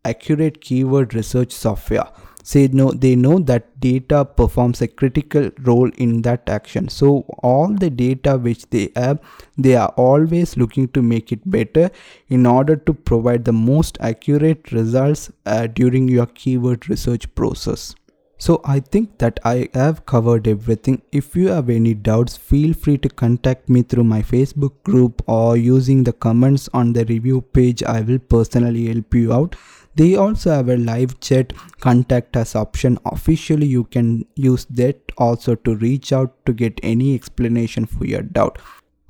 accurate 0.06 0.62
keyword 0.62 1.14
research 1.14 1.52
software 1.52 2.08
say 2.44 2.68
no 2.68 2.92
they 2.92 3.16
know 3.16 3.40
that 3.40 3.68
data 3.80 4.26
performs 4.26 4.82
a 4.82 4.88
critical 4.88 5.50
role 5.62 5.90
in 6.06 6.22
that 6.24 6.50
action 6.50 6.90
so 6.90 7.20
all 7.42 7.74
the 7.84 7.90
data 7.90 8.38
which 8.38 8.70
they 8.70 8.90
have 8.98 9.20
they 9.58 9.76
are 9.76 9.94
always 9.96 10.58
looking 10.58 10.88
to 10.90 11.02
make 11.02 11.32
it 11.32 11.50
better 11.50 11.90
in 12.28 12.46
order 12.46 12.76
to 12.76 12.94
provide 12.94 13.46
the 13.46 13.54
most 13.54 13.98
accurate 14.02 14.72
results 14.74 15.32
uh, 15.46 15.68
during 15.68 16.10
your 16.10 16.26
keyword 16.26 16.90
research 16.90 17.34
process 17.34 17.96
so 18.38 18.62
I 18.66 18.80
think 18.80 19.20
that 19.20 19.40
I 19.46 19.70
have 19.74 20.06
covered 20.06 20.48
everything. 20.48 21.02
If 21.12 21.36
you 21.36 21.48
have 21.50 21.70
any 21.70 21.94
doubts, 21.94 22.36
feel 22.36 22.74
free 22.74 22.98
to 23.00 23.10
contact 23.10 23.70
me 23.70 23.84
through 23.84 24.04
my 24.04 24.22
Facebook 24.22 24.84
group 24.84 25.22
or 25.28 25.56
using 25.56 26.04
the 26.04 26.14
comments 26.14 26.68
on 26.74 26.94
the 26.94 27.06
review 27.06 27.42
page. 27.42 27.84
I 27.84 28.02
will 28.02 28.20
personally 28.20 28.88
help 28.88 29.14
you 29.14 29.32
out. 29.34 29.56
They 29.96 30.16
also 30.16 30.50
have 30.52 30.70
a 30.70 30.78
live 30.78 31.20
chat 31.20 31.54
contact 31.80 32.36
us 32.36 32.56
option. 32.56 32.98
Officially, 33.06 33.68
you 33.68 33.84
can 33.84 34.26
use 34.36 34.66
that 34.72 35.12
also 35.18 35.56
to 35.56 35.76
reach 35.76 36.12
out 36.12 36.34
to 36.46 36.54
get 36.54 36.80
any 36.82 37.14
explanation 37.14 37.86
for 37.86 38.06
your 38.06 38.24
doubt. 38.24 38.58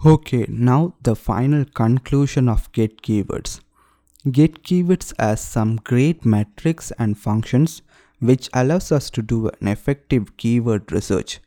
Okay, 0.06 0.46
now 0.50 0.94
the 1.02 1.16
final 1.16 1.64
conclusion 1.64 2.50
of 2.50 2.70
get 2.74 3.02
keywords. 3.02 3.62
Get 4.30 4.64
keywords 4.64 5.14
has 5.18 5.40
some 5.42 5.78
great 5.78 6.26
metrics 6.26 6.92
and 7.00 7.18
functions 7.18 7.82
which 8.24 8.50
allows 8.54 8.92
us 8.92 9.10
to 9.10 9.22
do 9.22 9.50
an 9.60 9.68
effective 9.68 10.36
keyword 10.38 10.92
research. 10.92 11.40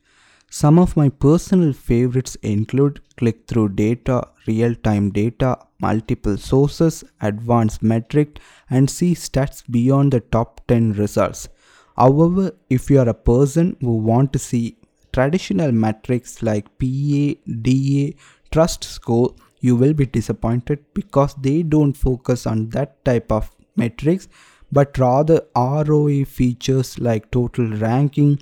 Some 0.50 0.78
of 0.78 0.96
my 0.96 1.08
personal 1.08 1.72
favorites 1.72 2.36
include 2.42 3.00
click 3.16 3.46
through 3.48 3.70
data, 3.70 4.28
real 4.46 4.74
time 4.74 5.10
data, 5.10 5.58
multiple 5.80 6.36
sources, 6.36 7.02
advanced 7.20 7.82
metric, 7.82 8.38
and 8.70 8.90
see 8.90 9.14
stats 9.14 9.62
beyond 9.70 10.12
the 10.12 10.20
top 10.20 10.60
10 10.68 10.92
results. 10.92 11.48
However, 11.96 12.52
if 12.68 12.90
you 12.90 13.00
are 13.00 13.08
a 13.08 13.14
person 13.14 13.76
who 13.80 13.96
want 13.96 14.32
to 14.34 14.38
see 14.38 14.76
traditional 15.12 15.72
metrics 15.72 16.42
like 16.42 16.66
PA, 16.78 17.24
DA, 17.62 18.14
trust 18.52 18.84
score, 18.84 19.34
you 19.60 19.76
will 19.76 19.94
be 19.94 20.06
disappointed 20.06 20.84
because 20.92 21.34
they 21.36 21.62
don't 21.62 21.94
focus 21.94 22.46
on 22.46 22.68
that 22.70 23.02
type 23.04 23.32
of 23.32 23.50
metrics 23.76 24.28
but 24.72 24.98
rather 24.98 25.42
ROI 25.56 26.24
features 26.24 26.98
like 26.98 27.30
total 27.30 27.68
ranking, 27.68 28.38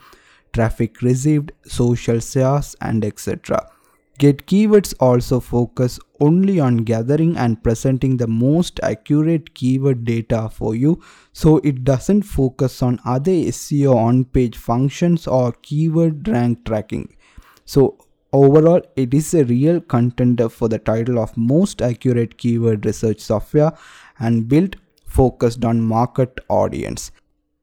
traffic 0.52 1.02
received, 1.02 1.52
social 1.64 2.20
shares, 2.20 2.74
and 2.80 3.04
etc. 3.04 3.70
Get 4.16 4.46
keywords 4.46 4.94
also 5.00 5.40
focus 5.40 5.98
only 6.20 6.60
on 6.60 6.78
gathering 6.78 7.36
and 7.36 7.60
presenting 7.60 8.16
the 8.16 8.28
most 8.28 8.78
accurate 8.80 9.54
keyword 9.54 10.04
data 10.04 10.48
for 10.48 10.76
you 10.76 11.02
so 11.32 11.56
it 11.58 11.82
doesn't 11.82 12.22
focus 12.22 12.80
on 12.80 13.00
other 13.04 13.32
SEO 13.32 13.96
on 13.96 14.24
page 14.24 14.56
functions 14.56 15.26
or 15.26 15.50
keyword 15.62 16.28
rank 16.28 16.64
tracking. 16.64 17.16
So 17.64 17.98
overall 18.32 18.82
it 18.94 19.12
is 19.12 19.34
a 19.34 19.44
real 19.44 19.80
contender 19.80 20.48
for 20.48 20.68
the 20.68 20.78
title 20.78 21.18
of 21.18 21.36
most 21.36 21.82
accurate 21.82 22.38
keyword 22.38 22.86
research 22.86 23.18
software 23.18 23.72
and 24.20 24.48
built 24.48 24.76
focused 25.14 25.64
on 25.64 25.80
market 25.80 26.40
audience. 26.48 27.10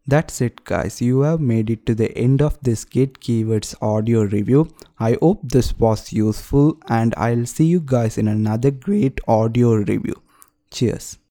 That's 0.07 0.41
it 0.41 0.63
guys, 0.65 1.01
you 1.01 1.21
have 1.21 1.39
made 1.39 1.69
it 1.69 1.85
to 1.85 1.95
the 1.95 2.11
end 2.17 2.41
of 2.41 2.57
this 2.61 2.83
Get 2.85 3.19
Keywords 3.19 3.75
audio 3.81 4.23
review. 4.23 4.67
I 4.99 5.17
hope 5.21 5.41
this 5.43 5.77
was 5.77 6.11
useful 6.11 6.77
and 6.87 7.13
I'll 7.17 7.45
see 7.45 7.65
you 7.65 7.81
guys 7.85 8.17
in 8.17 8.27
another 8.27 8.71
great 8.71 9.19
audio 9.27 9.75
review. 9.75 10.21
Cheers. 10.71 11.17